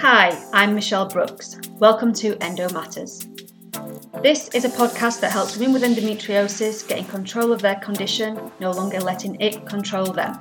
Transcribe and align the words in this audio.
Hi, 0.00 0.42
I'm 0.54 0.74
Michelle 0.74 1.06
Brooks. 1.06 1.60
Welcome 1.72 2.14
to 2.14 2.34
Endo 2.42 2.70
Matters. 2.70 3.28
This 4.22 4.48
is 4.54 4.64
a 4.64 4.70
podcast 4.70 5.20
that 5.20 5.30
helps 5.30 5.58
women 5.58 5.74
with 5.74 5.82
endometriosis 5.82 6.88
get 6.88 6.96
in 6.96 7.04
control 7.04 7.52
of 7.52 7.60
their 7.60 7.74
condition, 7.74 8.50
no 8.60 8.70
longer 8.70 8.98
letting 8.98 9.38
it 9.42 9.66
control 9.66 10.06
them. 10.06 10.40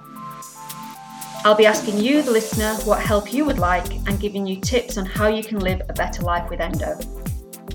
I'll 1.44 1.56
be 1.56 1.66
asking 1.66 1.98
you, 1.98 2.22
the 2.22 2.32
listener, 2.32 2.74
what 2.86 3.02
help 3.02 3.34
you 3.34 3.44
would 3.44 3.60
like 3.60 3.96
and 4.08 4.18
giving 4.18 4.48
you 4.48 4.62
tips 4.62 4.98
on 4.98 5.06
how 5.06 5.28
you 5.28 5.44
can 5.44 5.60
live 5.60 5.82
a 5.90 5.94
better 5.94 6.22
life 6.24 6.50
with 6.50 6.62
endo. 6.62 6.98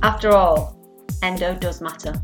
After 0.03 0.31
all, 0.31 0.79
endo 1.23 1.55
does 1.55 1.83
matter. 1.83 2.15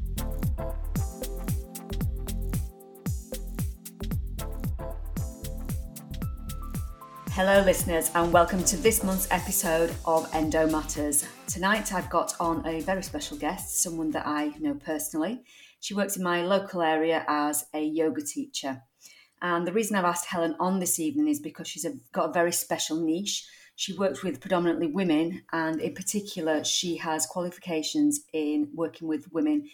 Hello, 7.42 7.62
listeners, 7.62 8.10
and 8.14 8.30
welcome 8.34 8.62
to 8.64 8.76
this 8.76 9.02
month's 9.02 9.26
episode 9.30 9.94
of 10.04 10.28
Endo 10.34 10.66
Matters. 10.66 11.26
Tonight, 11.46 11.94
I've 11.94 12.10
got 12.10 12.34
on 12.38 12.62
a 12.66 12.82
very 12.82 13.02
special 13.02 13.38
guest, 13.38 13.82
someone 13.82 14.10
that 14.10 14.26
I 14.26 14.48
know 14.60 14.74
personally. 14.74 15.40
She 15.80 15.94
works 15.94 16.18
in 16.18 16.22
my 16.22 16.42
local 16.42 16.82
area 16.82 17.24
as 17.26 17.64
a 17.72 17.82
yoga 17.82 18.20
teacher. 18.20 18.82
And 19.40 19.66
the 19.66 19.72
reason 19.72 19.96
I've 19.96 20.04
asked 20.04 20.26
Helen 20.26 20.54
on 20.60 20.80
this 20.80 21.00
evening 21.00 21.28
is 21.28 21.40
because 21.40 21.66
she's 21.66 21.86
a, 21.86 21.94
got 22.12 22.28
a 22.28 22.32
very 22.34 22.52
special 22.52 23.00
niche. 23.00 23.48
She 23.74 23.94
works 23.94 24.22
with 24.22 24.42
predominantly 24.42 24.88
women, 24.88 25.42
and 25.50 25.80
in 25.80 25.94
particular, 25.94 26.62
she 26.62 26.98
has 26.98 27.24
qualifications 27.24 28.20
in 28.34 28.68
working 28.74 29.08
with 29.08 29.32
women 29.32 29.66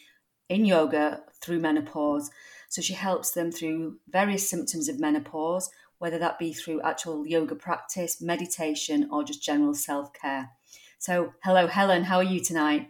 in 0.49 0.67
yoga 0.67 1.23
through 1.43 1.59
menopause. 1.59 2.31
So 2.69 2.81
she 2.81 2.95
helps 2.95 3.33
them 3.33 3.51
through 3.51 3.99
various 4.09 4.49
symptoms 4.49 4.89
of 4.89 5.01
menopause 5.01 5.69
whether 5.99 6.19
that 6.19 6.39
be 6.39 6.53
through 6.53 6.83
actual 6.83 7.27
yoga 7.27 7.55
practice, 7.55 8.21
meditation, 8.21 9.09
or 9.11 9.25
just 9.25 9.43
general 9.43 9.75
self 9.75 10.13
care. 10.13 10.51
So, 10.99 11.35
hello, 11.45 11.67
Helen, 11.67 12.05
how 12.05 12.17
are 12.17 12.23
you 12.23 12.41
tonight? 12.41 12.89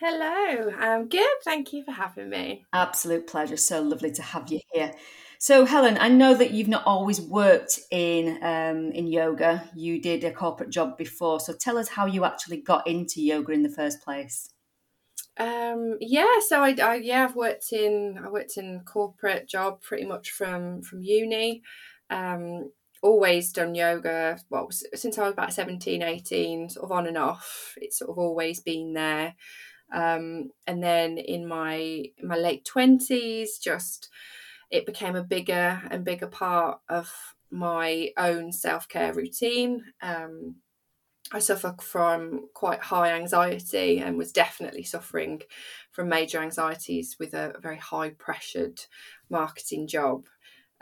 Hello, 0.00 0.70
I'm 0.78 1.08
good. 1.08 1.36
Thank 1.44 1.72
you 1.72 1.84
for 1.84 1.92
having 1.92 2.28
me. 2.28 2.66
Absolute 2.72 3.26
pleasure. 3.26 3.56
So 3.56 3.80
lovely 3.80 4.10
to 4.12 4.22
have 4.22 4.50
you 4.50 4.60
here. 4.72 4.92
So, 5.38 5.64
Helen, 5.64 5.98
I 5.98 6.08
know 6.08 6.34
that 6.34 6.50
you've 6.50 6.68
not 6.68 6.84
always 6.86 7.20
worked 7.20 7.78
in 7.90 8.42
um, 8.42 8.90
in 8.92 9.06
yoga. 9.06 9.68
You 9.74 10.00
did 10.00 10.24
a 10.24 10.32
corporate 10.32 10.70
job 10.70 10.98
before. 10.98 11.38
So, 11.40 11.52
tell 11.52 11.78
us 11.78 11.88
how 11.88 12.06
you 12.06 12.24
actually 12.24 12.58
got 12.58 12.86
into 12.86 13.22
yoga 13.22 13.52
in 13.52 13.62
the 13.62 13.68
first 13.68 14.02
place. 14.02 14.50
Um, 15.36 15.96
yeah, 16.00 16.38
so 16.46 16.62
I, 16.62 16.76
I 16.80 16.94
yeah 16.96 17.24
I've 17.24 17.34
worked 17.34 17.72
in 17.72 18.20
I 18.24 18.28
worked 18.28 18.56
in 18.56 18.80
corporate 18.84 19.48
job 19.48 19.82
pretty 19.82 20.04
much 20.04 20.30
from 20.30 20.82
from 20.82 21.02
uni. 21.02 21.62
Um, 22.10 22.70
always 23.02 23.52
done 23.52 23.74
yoga, 23.74 24.38
well, 24.48 24.68
since 24.70 25.18
I 25.18 25.24
was 25.24 25.32
about 25.32 25.52
17, 25.52 26.02
18, 26.02 26.70
sort 26.70 26.84
of 26.84 26.92
on 26.92 27.06
and 27.06 27.18
off. 27.18 27.74
It's 27.76 27.98
sort 27.98 28.10
of 28.10 28.18
always 28.18 28.60
been 28.60 28.94
there. 28.94 29.34
Um, 29.92 30.50
and 30.66 30.82
then 30.82 31.18
in 31.18 31.46
my 31.46 32.04
my 32.22 32.36
late 32.36 32.66
20s, 32.72 33.60
just 33.62 34.08
it 34.70 34.86
became 34.86 35.14
a 35.16 35.22
bigger 35.22 35.82
and 35.90 36.04
bigger 36.04 36.26
part 36.26 36.80
of 36.88 37.12
my 37.50 38.10
own 38.16 38.52
self 38.52 38.88
care 38.88 39.12
routine. 39.12 39.84
Um, 40.02 40.56
I 41.32 41.38
suffer 41.38 41.74
from 41.80 42.48
quite 42.54 42.80
high 42.80 43.12
anxiety 43.12 43.98
and 43.98 44.18
was 44.18 44.32
definitely 44.32 44.82
suffering 44.82 45.42
from 45.90 46.08
major 46.08 46.40
anxieties 46.40 47.16
with 47.18 47.34
a, 47.34 47.54
very 47.60 47.78
high 47.78 48.10
pressured 48.10 48.80
marketing 49.30 49.86
job. 49.86 50.26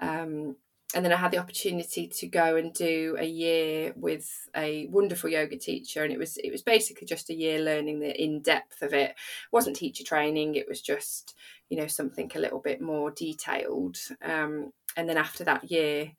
Um, 0.00 0.56
and 0.94 1.04
then 1.04 1.12
I 1.12 1.16
had 1.16 1.30
the 1.30 1.38
opportunity 1.38 2.06
to 2.06 2.26
go 2.26 2.56
and 2.56 2.72
do 2.72 3.16
a 3.18 3.24
year 3.24 3.92
with 3.96 4.28
a 4.54 4.86
wonderful 4.88 5.30
yoga 5.30 5.56
teacher, 5.56 6.04
and 6.04 6.12
it 6.12 6.18
was 6.18 6.36
it 6.38 6.50
was 6.50 6.62
basically 6.62 7.06
just 7.06 7.30
a 7.30 7.34
year 7.34 7.60
learning 7.60 8.00
the 8.00 8.22
in 8.22 8.42
depth 8.42 8.82
of 8.82 8.92
it. 8.92 9.10
it. 9.10 9.16
wasn't 9.52 9.76
teacher 9.76 10.04
training; 10.04 10.54
it 10.54 10.68
was 10.68 10.82
just 10.82 11.34
you 11.68 11.76
know 11.76 11.86
something 11.86 12.30
a 12.34 12.38
little 12.38 12.60
bit 12.60 12.80
more 12.80 13.10
detailed. 13.10 13.96
Um, 14.22 14.72
and 14.96 15.08
then 15.08 15.16
after 15.16 15.44
that 15.44 15.70
year, 15.70 16.12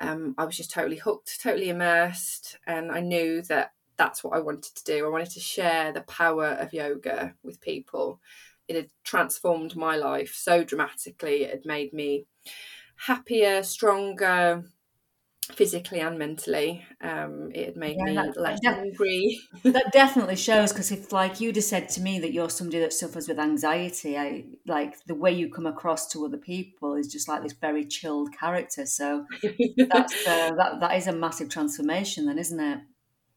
um, 0.00 0.34
I 0.36 0.44
was 0.44 0.56
just 0.56 0.70
totally 0.70 0.96
hooked, 0.96 1.40
totally 1.40 1.70
immersed, 1.70 2.58
and 2.66 2.90
I 2.92 3.00
knew 3.00 3.42
that 3.42 3.72
that's 3.96 4.22
what 4.22 4.36
I 4.36 4.40
wanted 4.40 4.74
to 4.74 4.84
do. 4.84 5.06
I 5.06 5.10
wanted 5.10 5.30
to 5.30 5.40
share 5.40 5.92
the 5.92 6.02
power 6.02 6.48
of 6.48 6.72
yoga 6.72 7.34
with 7.42 7.60
people. 7.60 8.20
It 8.68 8.76
had 8.76 8.90
transformed 9.04 9.76
my 9.76 9.96
life 9.96 10.34
so 10.34 10.64
dramatically. 10.64 11.44
It 11.44 11.50
had 11.50 11.66
made 11.66 11.92
me 11.92 12.26
happier, 13.06 13.62
stronger, 13.62 14.64
physically 15.50 16.00
and 16.00 16.18
mentally. 16.18 16.84
Um, 17.00 17.50
it 17.54 17.66
had 17.66 17.76
made 17.76 17.96
yeah, 17.98 18.04
me 18.04 18.14
that, 18.14 18.36
less 18.40 18.60
that, 18.62 18.76
hungry. 18.76 19.40
that 19.64 19.92
definitely 19.92 20.36
shows 20.36 20.72
because 20.72 20.92
if, 20.92 21.12
like 21.12 21.40
you'd 21.40 21.56
have 21.56 21.64
said 21.64 21.88
to 21.90 22.00
me, 22.00 22.18
that 22.20 22.32
you're 22.32 22.50
somebody 22.50 22.78
that 22.80 22.92
suffers 22.92 23.28
with 23.28 23.38
anxiety, 23.38 24.16
I 24.16 24.44
like 24.66 25.04
the 25.06 25.14
way 25.14 25.32
you 25.32 25.50
come 25.50 25.66
across 25.66 26.08
to 26.12 26.24
other 26.24 26.38
people 26.38 26.94
is 26.94 27.08
just 27.08 27.28
like 27.28 27.42
this 27.42 27.52
very 27.52 27.84
chilled 27.84 28.36
character. 28.38 28.86
So 28.86 29.26
that's 29.42 30.26
uh, 30.26 30.52
that 30.56 30.78
that 30.80 30.96
is 30.96 31.06
a 31.06 31.12
massive 31.12 31.48
transformation, 31.48 32.26
then, 32.26 32.38
isn't 32.38 32.60
it? 32.60 32.78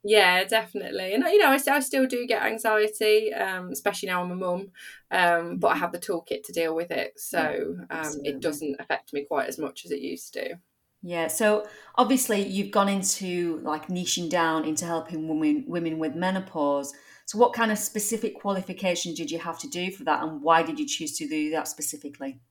Yeah, 0.08 0.44
definitely. 0.44 1.16
And 1.16 1.24
you 1.24 1.40
know, 1.40 1.50
I, 1.50 1.60
I 1.68 1.80
still 1.80 2.06
do 2.06 2.28
get 2.28 2.44
anxiety, 2.44 3.34
um, 3.34 3.72
especially 3.72 4.10
now 4.10 4.22
I'm 4.22 4.30
a 4.30 4.36
mum. 4.36 4.70
Um, 5.10 5.58
but 5.58 5.70
I 5.70 5.72
mm-hmm. 5.72 5.80
have 5.80 5.92
the 5.94 5.98
toolkit 5.98 6.44
to 6.44 6.54
deal 6.54 6.76
with 6.76 6.92
it, 6.92 7.20
so 7.20 7.76
um, 7.90 8.12
it 8.24 8.40
doesn't 8.40 8.76
affect 8.80 9.14
me 9.14 9.26
quite 9.26 9.50
as 9.50 9.58
much 9.58 9.84
as 9.84 9.90
it 9.90 10.02
used 10.02 10.34
to. 10.34 10.60
Yeah. 11.02 11.28
So 11.28 11.66
obviously, 11.96 12.46
you've 12.48 12.70
gone 12.70 12.88
into 12.88 13.60
like 13.64 13.88
niching 13.88 14.30
down 14.30 14.66
into 14.66 14.86
helping 14.86 15.28
women 15.28 15.66
women 15.68 15.98
with 15.98 16.14
menopause. 16.14 16.94
So, 17.26 17.40
what 17.40 17.54
kind 17.54 17.72
of 17.72 17.80
specific 17.80 18.40
qualification 18.40 19.16
did 19.16 19.32
you 19.32 19.40
have 19.40 19.58
to 19.60 19.68
do 19.68 19.92
for 19.92 20.04
that, 20.04 20.22
and 20.22 20.44
why 20.44 20.62
did 20.62 20.78
you 20.78 20.86
choose 20.86 21.18
to 21.18 21.28
do 21.28 21.50
that 21.50 21.68
specifically? 21.68 22.42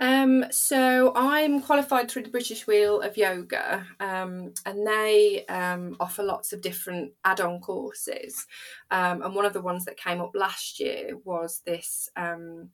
Um, 0.00 0.44
so 0.50 1.12
I'm 1.14 1.60
qualified 1.60 2.10
through 2.10 2.22
the 2.22 2.30
British 2.30 2.66
Wheel 2.66 3.00
of 3.00 3.16
Yoga, 3.16 3.86
um, 3.98 4.52
and 4.64 4.86
they 4.86 5.44
um, 5.48 5.96
offer 5.98 6.22
lots 6.22 6.52
of 6.52 6.60
different 6.60 7.12
add-on 7.24 7.60
courses. 7.60 8.46
Um, 8.90 9.22
and 9.22 9.34
one 9.34 9.44
of 9.44 9.52
the 9.52 9.60
ones 9.60 9.84
that 9.86 9.96
came 9.96 10.20
up 10.20 10.32
last 10.34 10.78
year 10.78 11.16
was 11.24 11.62
this 11.66 12.08
um, 12.16 12.70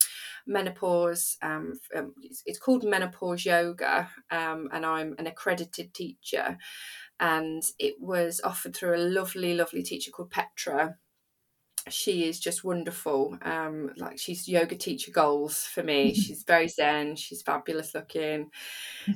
menopause. 0.46 1.38
Um, 1.42 1.74
it's, 2.20 2.42
it's, 2.44 2.58
called 2.58 2.84
Menopause 2.84 3.44
Yoga, 3.44 4.10
and 4.30 4.84
I'm 4.84 5.14
an 5.18 5.26
accredited 5.26 5.94
teacher. 5.94 6.58
And 7.20 7.62
it 7.78 7.94
was 8.00 8.40
offered 8.42 8.74
through 8.74 8.96
a 8.96 8.98
lovely, 8.98 9.54
lovely 9.54 9.82
teacher 9.82 10.10
called 10.10 10.30
Petra 10.30 10.96
she 11.88 12.26
is 12.26 12.40
just 12.40 12.64
wonderful. 12.64 13.38
Um, 13.42 13.90
like 13.96 14.18
she's 14.18 14.48
yoga 14.48 14.76
teacher 14.76 15.10
goals 15.10 15.64
for 15.64 15.82
me. 15.82 16.14
she's 16.14 16.42
very 16.42 16.68
zen. 16.68 17.16
She's 17.16 17.42
fabulous 17.42 17.94
looking. 17.94 18.50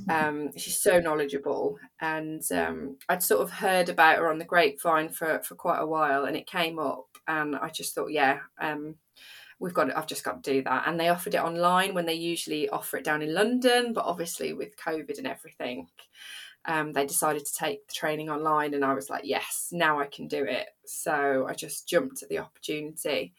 Um, 0.09 0.51
she's 0.57 0.81
so 0.81 1.01
knowledgeable, 1.01 1.79
and 2.01 2.43
um, 2.53 2.97
I'd 3.09 3.23
sort 3.23 3.43
of 3.43 3.51
heard 3.51 3.89
about 3.89 4.19
her 4.19 4.31
on 4.31 4.39
the 4.39 4.45
grapevine 4.45 5.09
for 5.09 5.41
for 5.43 5.55
quite 5.55 5.81
a 5.81 5.87
while, 5.87 6.25
and 6.25 6.37
it 6.37 6.47
came 6.47 6.79
up, 6.79 7.07
and 7.27 7.57
I 7.57 7.71
just 7.71 7.95
thought, 7.95 8.13
yeah, 8.13 8.41
um, 8.61 8.97
we've 9.59 9.75
got. 9.75 9.97
I've 9.97 10.07
just 10.07 10.25
got 10.25 10.43
to 10.43 10.53
do 10.53 10.63
that. 10.65 10.85
And 10.87 11.01
they 11.01 11.09
offered 11.09 11.35
it 11.35 11.43
online 11.43 11.95
when 11.95 12.07
they 12.07 12.15
usually 12.15 12.69
offer 12.69 12.99
it 12.99 13.05
down 13.05 13.23
in 13.23 13.35
London, 13.35 13.93
but 13.93 14.05
obviously 14.05 14.53
with 14.53 14.77
COVID 14.77 15.19
and 15.19 15.27
everything 15.27 15.89
um, 16.69 16.93
they 16.93 17.07
decided 17.07 17.45
to 17.47 17.55
take 17.55 17.89
the 17.89 17.95
training 17.95 18.29
online 18.29 18.75
and 18.75 18.85
i 18.85 18.93
was 18.93 19.09
like 19.11 19.25
yes 19.25 19.71
now 19.73 19.99
i 19.99 20.07
can 20.07 20.29
do 20.29 20.45
it. 20.45 20.69
So 20.85 21.47
i 21.49 21.55
just 21.55 21.89
jumped 21.89 22.23
at 22.23 22.29
the 22.29 22.39
opportunity. 22.39 23.35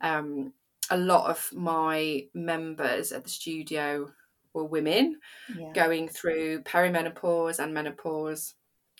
Um, 0.00 0.52
a 0.90 0.96
lot 0.96 1.30
of 1.30 1.48
my 1.54 2.26
members 2.34 3.12
at 3.12 3.24
the 3.24 3.30
studio 3.30 4.10
were 4.52 4.64
women 4.64 5.20
yeah. 5.56 5.72
going 5.72 6.08
through 6.08 6.62
perimenopause 6.62 7.60
and 7.60 7.72
menopause. 7.72 8.54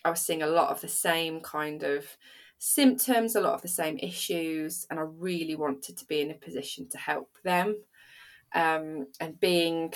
I 0.05 0.11
was 0.11 0.21
seeing 0.21 0.43
a 0.43 0.47
lot 0.47 0.71
of 0.71 0.81
the 0.81 0.89
same 0.89 1.41
kind 1.41 1.83
of 1.83 2.07
symptoms 2.65 3.35
a 3.35 3.41
lot 3.41 3.55
of 3.55 3.63
the 3.63 3.67
same 3.67 3.99
issues 3.99 4.87
and 4.89 5.01
i 5.01 5.03
really 5.03 5.57
wanted 5.57 5.97
to 5.97 6.05
be 6.05 6.21
in 6.21 6.31
a 6.31 6.35
position 6.35 6.89
to 6.89 6.97
help 6.97 7.29
them. 7.43 7.77
Um, 8.55 9.09
and 9.19 9.41
being 9.41 9.93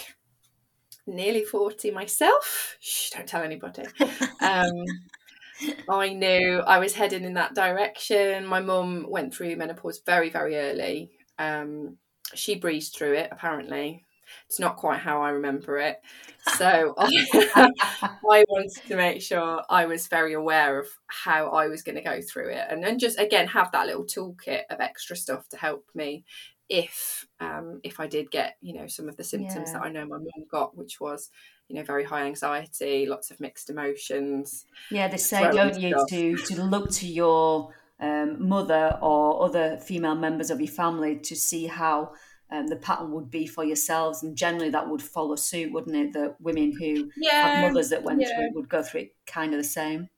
nearly 1.06 1.44
40 1.44 1.90
myself. 1.90 2.76
Shh, 2.80 3.10
don't 3.10 3.26
tell 3.28 3.42
anybody. 3.42 3.84
Um, 4.40 4.72
I 5.88 6.12
knew 6.12 6.60
I 6.60 6.78
was 6.78 6.94
heading 6.94 7.24
in 7.24 7.34
that 7.34 7.54
direction. 7.54 8.46
My 8.46 8.60
mum 8.60 9.06
went 9.08 9.34
through 9.34 9.56
menopause 9.56 10.00
very, 10.04 10.30
very 10.30 10.56
early. 10.56 11.10
Um, 11.38 11.96
she 12.34 12.56
breezed 12.56 12.94
through 12.94 13.14
it, 13.14 13.28
apparently. 13.32 14.04
It's 14.48 14.58
not 14.58 14.76
quite 14.76 14.98
how 14.98 15.22
I 15.22 15.30
remember 15.30 15.78
it. 15.78 15.98
So 16.56 16.94
I, 16.98 17.70
I 17.94 18.44
wanted 18.48 18.72
to 18.88 18.96
make 18.96 19.22
sure 19.22 19.62
I 19.70 19.86
was 19.86 20.08
very 20.08 20.34
aware 20.34 20.80
of 20.80 20.88
how 21.06 21.48
I 21.50 21.68
was 21.68 21.82
going 21.82 21.96
to 21.96 22.02
go 22.02 22.20
through 22.20 22.50
it 22.50 22.66
and 22.68 22.82
then 22.82 22.98
just, 22.98 23.18
again, 23.20 23.46
have 23.48 23.70
that 23.72 23.86
little 23.86 24.04
toolkit 24.04 24.62
of 24.70 24.80
extra 24.80 25.16
stuff 25.16 25.48
to 25.50 25.56
help 25.56 25.84
me 25.94 26.24
if 26.68 27.26
um, 27.40 27.80
if 27.84 28.00
I 28.00 28.06
did 28.06 28.30
get 28.30 28.56
you 28.60 28.74
know 28.74 28.86
some 28.86 29.08
of 29.08 29.16
the 29.16 29.24
symptoms 29.24 29.68
yeah. 29.68 29.74
that 29.74 29.82
I 29.82 29.90
know 29.90 30.06
my 30.06 30.18
mum 30.18 30.46
got, 30.50 30.76
which 30.76 31.00
was 31.00 31.30
you 31.68 31.76
know 31.76 31.82
very 31.82 32.04
high 32.04 32.24
anxiety, 32.24 33.06
lots 33.06 33.30
of 33.30 33.40
mixed 33.40 33.70
emotions. 33.70 34.66
Yeah, 34.90 35.08
they 35.08 35.16
say, 35.16 35.50
don't 35.50 35.80
you, 35.80 35.94
to 36.08 36.36
to 36.36 36.62
look 36.62 36.90
to 36.92 37.06
your 37.06 37.72
um, 38.00 38.48
mother 38.48 38.98
or 39.00 39.44
other 39.44 39.78
female 39.78 40.14
members 40.16 40.50
of 40.50 40.60
your 40.60 40.72
family 40.72 41.16
to 41.20 41.36
see 41.36 41.66
how 41.66 42.12
um, 42.50 42.66
the 42.66 42.76
pattern 42.76 43.12
would 43.12 43.30
be 43.30 43.46
for 43.46 43.64
yourselves, 43.64 44.22
and 44.22 44.36
generally 44.36 44.70
that 44.70 44.88
would 44.88 45.02
follow 45.02 45.36
suit, 45.36 45.72
wouldn't 45.72 45.96
it? 45.96 46.12
That 46.12 46.40
women 46.40 46.72
who 46.72 47.10
yeah, 47.16 47.42
have 47.42 47.68
mothers 47.68 47.90
that 47.90 48.02
went 48.02 48.20
yeah. 48.20 48.28
through 48.28 48.46
it 48.46 48.54
would 48.54 48.68
go 48.68 48.82
through 48.82 49.02
it 49.02 49.14
kind 49.26 49.52
of 49.54 49.58
the 49.58 49.64
same. 49.64 50.08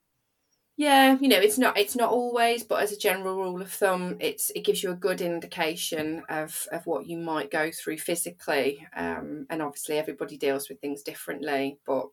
Yeah, 0.79 1.19
you 1.21 1.27
know, 1.27 1.41
it's 1.41 1.59
not 1.59 1.77
it's 1.77 1.97
not 1.97 2.13
always, 2.13 2.63
but 2.63 2.81
as 2.81 2.93
a 2.93 2.97
general 2.97 3.35
rule 3.37 3.61
of 3.61 3.69
thumb, 3.69 4.17
it's 4.21 4.51
it 4.51 4.65
gives 4.65 4.81
you 4.81 4.93
a 4.93 4.95
good 4.95 5.21
indication 5.21 6.23
of 6.29 6.69
of 6.71 6.87
what 6.87 7.09
you 7.09 7.19
might 7.19 7.51
go 7.51 7.73
through 7.73 7.99
physically. 7.99 8.87
Um, 8.95 9.45
and 9.51 9.61
obviously, 9.61 9.99
everybody 9.99 10.37
deals 10.37 10.69
with 10.69 10.81
things 10.81 11.03
differently. 11.03 11.81
But 11.85 12.07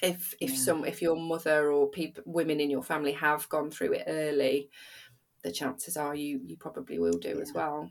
if 0.00 0.32
if 0.40 0.50
yeah. 0.50 0.56
some 0.58 0.84
if 0.84 1.02
your 1.02 1.16
mother 1.16 1.72
or 1.72 1.90
people 1.90 2.22
women 2.24 2.60
in 2.60 2.70
your 2.70 2.84
family 2.84 3.14
have 3.14 3.48
gone 3.48 3.72
through 3.72 3.94
it 3.94 4.04
early, 4.06 4.70
the 5.42 5.50
chances 5.50 5.96
are 5.96 6.14
you 6.14 6.40
you 6.46 6.56
probably 6.56 7.00
will 7.00 7.18
do 7.18 7.34
yeah. 7.34 7.42
as 7.42 7.52
well. 7.52 7.90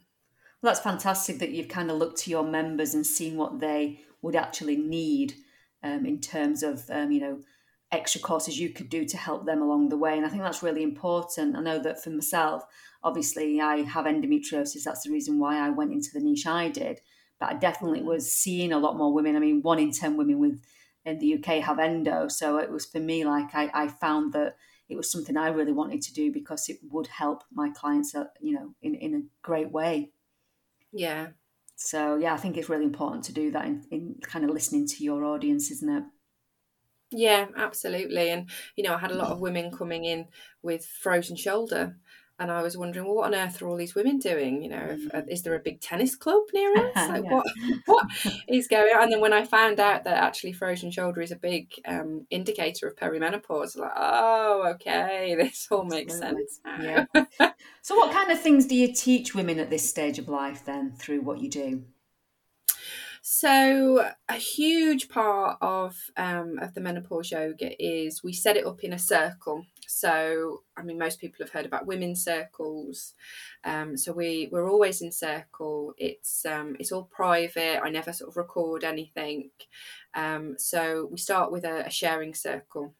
Well, 0.61 0.71
that's 0.71 0.79
fantastic 0.79 1.39
that 1.39 1.51
you've 1.51 1.67
kind 1.67 1.91
of 1.91 1.97
looked 1.97 2.19
to 2.19 2.29
your 2.29 2.45
members 2.45 2.93
and 2.93 3.05
seen 3.05 3.35
what 3.35 3.59
they 3.59 3.99
would 4.21 4.37
actually 4.37 4.77
need 4.77 5.33
um, 5.83 6.05
in 6.05 6.21
terms 6.21 6.63
of 6.63 6.89
um, 6.89 7.11
you 7.11 7.19
know 7.19 7.39
extra 7.91 8.21
courses 8.21 8.59
you 8.59 8.69
could 8.69 8.89
do 8.89 9.05
to 9.05 9.17
help 9.17 9.45
them 9.45 9.61
along 9.61 9.89
the 9.89 9.97
way. 9.97 10.15
And 10.15 10.25
I 10.25 10.29
think 10.29 10.43
that's 10.43 10.63
really 10.63 10.83
important. 10.83 11.55
I 11.55 11.61
know 11.61 11.79
that 11.79 12.01
for 12.01 12.09
myself, 12.09 12.63
obviously, 13.03 13.59
I 13.59 13.77
have 13.77 14.05
endometriosis. 14.05 14.83
That's 14.83 15.03
the 15.03 15.11
reason 15.11 15.39
why 15.39 15.57
I 15.57 15.69
went 15.69 15.91
into 15.91 16.09
the 16.13 16.21
niche 16.21 16.47
I 16.47 16.69
did. 16.69 17.01
But 17.39 17.49
I 17.49 17.53
definitely 17.55 18.03
was 18.03 18.33
seeing 18.33 18.71
a 18.71 18.79
lot 18.79 18.97
more 18.97 19.13
women. 19.13 19.35
I 19.35 19.39
mean, 19.39 19.61
one 19.61 19.79
in 19.79 19.91
10 19.91 20.15
women 20.15 20.39
with 20.39 20.61
in 21.05 21.19
the 21.19 21.35
UK 21.35 21.63
have 21.63 21.79
endo. 21.79 22.27
So 22.27 22.57
it 22.57 22.71
was 22.71 22.85
for 22.85 22.99
me 22.99 23.25
like 23.25 23.53
I, 23.53 23.69
I 23.73 23.87
found 23.87 24.33
that 24.33 24.55
it 24.87 24.95
was 24.95 25.11
something 25.11 25.37
I 25.37 25.47
really 25.47 25.71
wanted 25.71 26.01
to 26.03 26.13
do 26.13 26.31
because 26.31 26.69
it 26.69 26.77
would 26.91 27.07
help 27.07 27.43
my 27.51 27.69
clients, 27.69 28.13
uh, 28.13 28.25
you 28.39 28.53
know, 28.53 28.75
in, 28.81 28.95
in 28.95 29.15
a 29.15 29.21
great 29.41 29.71
way. 29.71 30.11
Yeah. 30.91 31.27
So 31.75 32.17
yeah, 32.17 32.33
I 32.33 32.37
think 32.37 32.57
it's 32.57 32.69
really 32.69 32.85
important 32.85 33.23
to 33.25 33.33
do 33.33 33.51
that 33.51 33.65
in, 33.65 33.85
in 33.89 34.15
kind 34.21 34.45
of 34.45 34.51
listening 34.51 34.87
to 34.87 35.03
your 35.03 35.23
audience, 35.23 35.71
isn't 35.71 35.89
it? 35.89 36.03
Yeah, 37.11 37.47
absolutely. 37.55 38.29
And, 38.29 38.49
you 38.75 38.83
know, 38.83 38.95
I 38.95 38.97
had 38.97 39.11
a 39.11 39.15
lot 39.15 39.31
of 39.31 39.39
women 39.39 39.71
coming 39.71 40.05
in 40.05 40.27
with 40.61 40.85
frozen 40.85 41.35
shoulder. 41.35 41.97
And 42.39 42.51
I 42.51 42.63
was 42.63 42.75
wondering, 42.75 43.05
well, 43.05 43.17
what 43.17 43.27
on 43.27 43.35
earth 43.35 43.61
are 43.61 43.67
all 43.67 43.77
these 43.77 43.93
women 43.93 44.17
doing? 44.17 44.63
You 44.63 44.69
know, 44.69 44.87
if, 44.89 45.13
uh, 45.13 45.21
is 45.27 45.43
there 45.43 45.53
a 45.53 45.59
big 45.59 45.79
tennis 45.79 46.15
club 46.15 46.41
near 46.51 46.75
us? 46.95 47.09
Like, 47.09 47.23
yeah. 47.23 47.29
what 47.29 47.45
what 47.85 48.07
is 48.47 48.67
going 48.67 48.95
on? 48.95 49.03
And 49.03 49.11
then 49.11 49.21
when 49.21 49.33
I 49.33 49.45
found 49.45 49.79
out 49.79 50.05
that 50.05 50.17
actually 50.17 50.53
frozen 50.53 50.89
shoulder 50.89 51.21
is 51.21 51.31
a 51.31 51.35
big 51.35 51.69
um, 51.85 52.25
indicator 52.31 52.87
of 52.87 52.95
perimenopause, 52.95 53.77
like, 53.77 53.91
oh, 53.95 54.71
okay, 54.73 55.35
this 55.39 55.67
all 55.69 55.83
makes 55.83 56.17
sense. 56.17 56.61
Yeah. 56.81 57.05
so, 57.83 57.95
what 57.95 58.11
kind 58.11 58.31
of 58.31 58.41
things 58.41 58.65
do 58.65 58.75
you 58.75 58.91
teach 58.91 59.35
women 59.35 59.59
at 59.59 59.69
this 59.69 59.87
stage 59.87 60.17
of 60.17 60.27
life 60.27 60.65
then 60.65 60.93
through 60.93 61.21
what 61.21 61.41
you 61.41 61.49
do? 61.49 61.83
So 63.23 64.09
a 64.27 64.33
huge 64.33 65.07
part 65.07 65.59
of 65.61 65.95
um, 66.17 66.57
of 66.59 66.73
the 66.73 66.81
menopause 66.81 67.31
yoga 67.31 67.71
is 67.83 68.23
we 68.23 68.33
set 68.33 68.57
it 68.57 68.65
up 68.65 68.83
in 68.83 68.93
a 68.93 68.99
circle. 68.99 69.63
So 69.87 70.63
I 70.75 70.81
mean, 70.81 70.97
most 70.97 71.19
people 71.19 71.45
have 71.45 71.51
heard 71.51 71.67
about 71.67 71.85
women's 71.85 72.23
circles. 72.23 73.13
Um, 73.63 73.95
so 73.95 74.11
we 74.11 74.49
we're 74.51 74.69
always 74.69 75.03
in 75.03 75.11
circle. 75.11 75.93
It's 75.97 76.47
um, 76.47 76.75
it's 76.79 76.91
all 76.91 77.09
private. 77.11 77.81
I 77.83 77.91
never 77.91 78.11
sort 78.11 78.31
of 78.31 78.37
record 78.37 78.83
anything. 78.83 79.51
Um, 80.15 80.55
so 80.57 81.07
we 81.11 81.19
start 81.19 81.51
with 81.51 81.63
a, 81.63 81.85
a 81.85 81.91
sharing 81.91 82.33
circle 82.33 82.95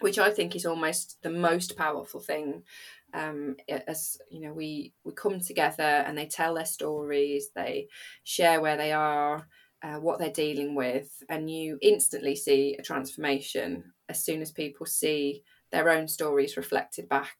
which 0.00 0.18
I 0.18 0.30
think 0.30 0.56
is 0.56 0.66
almost 0.66 1.18
the 1.22 1.30
most 1.30 1.76
powerful 1.76 2.20
thing 2.20 2.64
um, 3.14 3.56
as 3.68 4.18
you 4.30 4.40
know 4.40 4.52
we 4.52 4.92
we 5.04 5.12
come 5.12 5.40
together 5.40 5.82
and 5.82 6.16
they 6.16 6.26
tell 6.26 6.54
their 6.54 6.64
stories 6.64 7.50
they 7.54 7.88
share 8.24 8.60
where 8.60 8.76
they 8.76 8.92
are 8.92 9.46
uh, 9.82 9.96
what 9.96 10.18
they're 10.18 10.30
dealing 10.30 10.74
with 10.74 11.22
and 11.28 11.50
you 11.50 11.78
instantly 11.82 12.36
see 12.36 12.76
a 12.78 12.82
transformation 12.82 13.92
as 14.08 14.22
soon 14.22 14.40
as 14.40 14.52
people 14.52 14.86
see 14.86 15.42
their 15.72 15.90
own 15.90 16.06
stories 16.06 16.56
reflected 16.56 17.08
back 17.08 17.36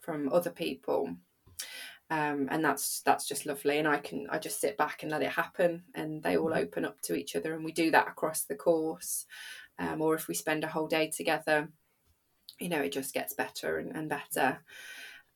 from 0.00 0.30
other 0.32 0.50
people. 0.50 1.16
Um, 2.10 2.48
and 2.50 2.64
that's 2.64 3.02
that's 3.02 3.28
just 3.28 3.44
lovely 3.44 3.76
and 3.78 3.86
i 3.86 3.98
can 3.98 4.28
i 4.30 4.38
just 4.38 4.62
sit 4.62 4.78
back 4.78 5.02
and 5.02 5.12
let 5.12 5.20
it 5.20 5.28
happen 5.28 5.82
and 5.94 6.22
they 6.22 6.38
all 6.38 6.48
mm-hmm. 6.48 6.60
open 6.60 6.86
up 6.86 6.98
to 7.02 7.14
each 7.14 7.36
other 7.36 7.52
and 7.52 7.62
we 7.62 7.70
do 7.70 7.90
that 7.90 8.08
across 8.08 8.44
the 8.44 8.54
course. 8.54 9.26
Um, 9.78 10.00
or 10.00 10.14
if 10.14 10.26
we 10.26 10.34
spend 10.34 10.64
a 10.64 10.68
whole 10.68 10.88
day 10.88 11.10
together 11.14 11.68
you 12.58 12.70
know 12.70 12.80
it 12.80 12.92
just 12.92 13.12
gets 13.12 13.34
better 13.34 13.78
and, 13.78 13.94
and 13.94 14.08
better 14.08 14.58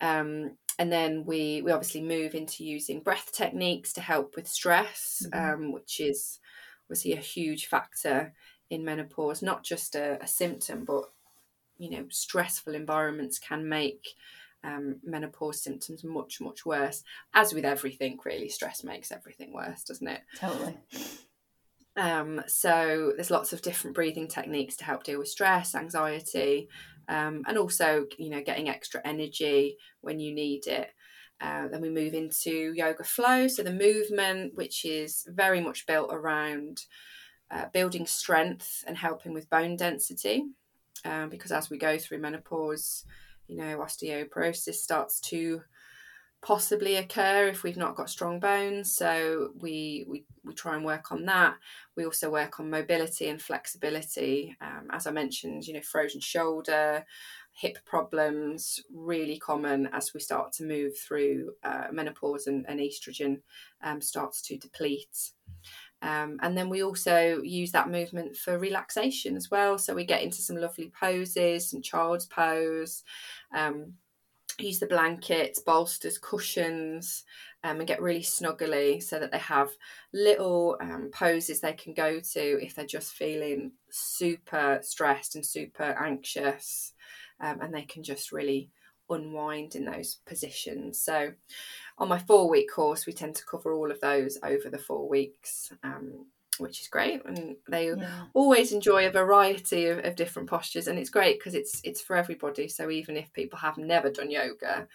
um, 0.02 0.56
and 0.78 0.93
then 0.93 1.25
we 1.25 1.62
we 1.62 1.70
obviously 1.70 2.02
move 2.02 2.34
into 2.34 2.64
using 2.64 3.00
breath 3.00 3.31
techniques 3.32 3.93
to 3.94 4.00
help 4.00 4.37
with 4.37 4.49
stress, 4.49 5.25
mm-hmm. 5.32 5.64
um, 5.64 5.72
which 5.72 6.00
is 6.00 6.40
obviously 6.87 7.12
a 7.12 7.20
huge 7.20 7.66
factor 7.66 8.34
in 8.69 8.84
menopause. 8.84 9.43
Not 9.43 9.62
just 9.64 9.94
a, 9.94 10.22
a 10.22 10.26
symptom, 10.26 10.84
but 10.84 11.04
you 11.78 11.90
know, 11.90 12.06
stressful 12.10 12.75
environments 12.75 13.38
can 13.38 13.69
make 13.69 14.08
um, 14.64 14.96
menopause 15.04 15.62
symptoms 15.62 16.04
much 16.04 16.40
much 16.40 16.66
worse. 16.66 17.04
As 17.32 17.54
with 17.54 17.64
everything, 17.64 18.19
really, 18.25 18.49
stress 18.49 18.82
makes 18.82 19.12
everything 19.12 19.52
worse, 19.52 19.84
doesn't 19.84 20.08
it? 20.08 20.20
Totally. 20.38 20.76
Um, 21.96 22.43
so 22.46 23.12
there's 23.14 23.31
lots 23.31 23.52
of 23.52 23.62
different 23.62 23.94
breathing 23.94 24.26
techniques 24.26 24.76
to 24.76 24.84
help 24.84 25.04
deal 25.04 25.19
with 25.19 25.28
stress, 25.28 25.75
anxiety, 25.75 26.69
um, 27.08 27.43
and 27.46 27.58
also 27.58 28.06
you 28.19 28.31
know 28.31 28.43
getting 28.43 28.69
extra 28.69 29.00
energy 29.04 29.76
when 30.00 30.20
you 30.20 30.34
need 30.34 30.66
it. 30.66 30.90
Uh, 31.40 31.66
then 31.69 31.81
we 31.81 31.90
move 31.90 32.14
into 32.14 32.72
yoga 32.76 33.02
flow, 33.02 33.49
so 33.49 33.62
the 33.62 33.72
movement, 33.72 34.52
which 34.54 34.84
is 34.84 35.26
very 35.28 35.60
much 35.60 35.87
built 35.87 36.10
around 36.12 36.82
uh, 37.50 37.64
building 37.72 38.06
strength 38.06 38.84
and 38.87 38.96
helping 38.96 39.34
with 39.34 39.50
bone 39.50 39.76
density, 39.76 40.44
um, 41.04 41.28
because 41.28 41.50
as 41.50 41.69
we 41.69 41.78
go 41.78 41.99
through 41.99 42.19
menopause, 42.19 43.04
you 43.49 43.56
know 43.56 43.78
osteoporosis 43.78 44.75
starts 44.75 45.20
to 45.20 45.62
possibly 46.43 46.97
occur 46.97 47.47
if 47.47 47.62
we've 47.62 47.77
not 47.77 47.94
got 47.94 48.11
strong 48.11 48.41
bones. 48.41 48.94
So 48.94 49.50
we 49.59 50.05
we, 50.09 50.25
we 50.44 50.55
try 50.55 50.75
and 50.75 50.85
work 50.85 51.12
on 51.12 51.25
that. 51.27 51.55
We 51.97 52.05
also 52.05 52.31
work 52.31 52.59
on 52.61 52.69
mobility 52.69 53.29
and 53.29 53.41
flexibility. 53.41 54.56
Um, 54.61 54.89
as 54.91 55.06
I 55.06 55.12
mentioned, 55.12 55.67
you 55.67 55.75
know, 55.75 55.81
frozen 55.81 56.21
shoulder, 56.21 57.07
hip 57.52 57.78
problems, 57.85 58.81
really 58.93 59.38
common 59.38 59.88
as 59.93 60.12
we 60.12 60.21
start 60.21 60.52
to 60.55 60.64
move 60.64 60.99
through 60.99 61.52
uh, 61.62 61.87
menopause 61.93 62.49
and, 62.49 62.66
and 62.69 62.81
estrogen 62.81 63.40
um, 63.83 64.00
starts 64.00 64.43
to 64.43 64.59
deplete. 64.59 65.31
Um, 66.00 66.40
and 66.43 66.59
then 66.59 66.69
we 66.69 66.83
also 66.83 67.40
use 67.45 67.71
that 67.73 67.88
movement 67.88 68.37
for 68.37 68.59
relaxation 68.59 69.37
as 69.37 69.52
well. 69.52 69.78
So 69.78 69.95
we 69.95 70.05
get 70.05 70.23
into 70.23 70.43
some 70.43 70.57
lovely 70.57 70.90
poses 70.99 71.73
and 71.73 71.85
child's 71.85 72.26
pose. 72.26 73.05
Um, 73.55 73.93
use 74.62 74.78
the 74.78 74.87
blankets, 74.87 75.61
bolsters, 75.61 76.19
cushions, 76.19 77.25
um, 77.64 77.78
and 77.78 77.87
get 77.87 78.02
really 78.02 78.23
snuggly 78.23 79.02
so 79.02 79.19
that 79.19 79.31
they 79.31 79.38
have 79.38 79.71
little 80.12 80.76
um, 80.81 81.11
poses 81.12 81.61
they 81.61 81.73
can 81.73 81.95
go 81.95 82.19
to 82.19 82.64
if 82.64 82.75
they're 82.75 82.87
just 82.87 83.12
feeling 83.12 83.73
super 83.90 84.81
stressed 84.83 85.35
and 85.35 85.45
super 85.45 85.97
anxious, 86.00 86.92
um, 87.40 87.61
and 87.61 87.75
they 87.75 87.83
can 87.83 88.02
just 88.02 88.33
really 88.33 88.71
unwind 89.11 89.75
in 89.75 89.85
those 89.85 90.19
positions. 90.26 91.00
So, 91.00 91.33
on 91.99 92.09
my 92.09 92.19
four 92.19 92.49
week 92.49 92.71
course, 92.73 93.07
we 93.07 93.12
tend 93.12 93.37
to 93.37 93.47
cover 93.47 93.73
all 93.73 93.90
of 93.90 94.00
those 94.00 94.38
over 94.42 94.71
the 94.71 94.78
four 94.78 95.09
weeks. 95.09 95.73
Um, 95.83 96.26
which 96.59 96.80
is 96.80 96.88
great 96.88 97.25
and 97.25 97.56
they 97.68 97.88
yeah. 97.88 98.25
always 98.35 98.73
enjoy 98.73 99.06
a 99.06 99.11
variety 99.11 99.87
of, 99.87 100.04
of 100.04 100.16
different 100.16 100.49
postures 100.49 100.87
and 100.87 100.99
it's 100.99 101.11
great 101.11 101.38
because 101.38 101.54
it's 101.54 101.80
it's 101.82 102.00
for 102.00 102.14
everybody 102.14 102.68
so 102.68 102.90
even 102.90 103.16
if 103.16 103.32
people 103.32 103.59
have 103.59 103.78
never 103.78 104.11
done 104.11 104.30
yoga 104.30 104.87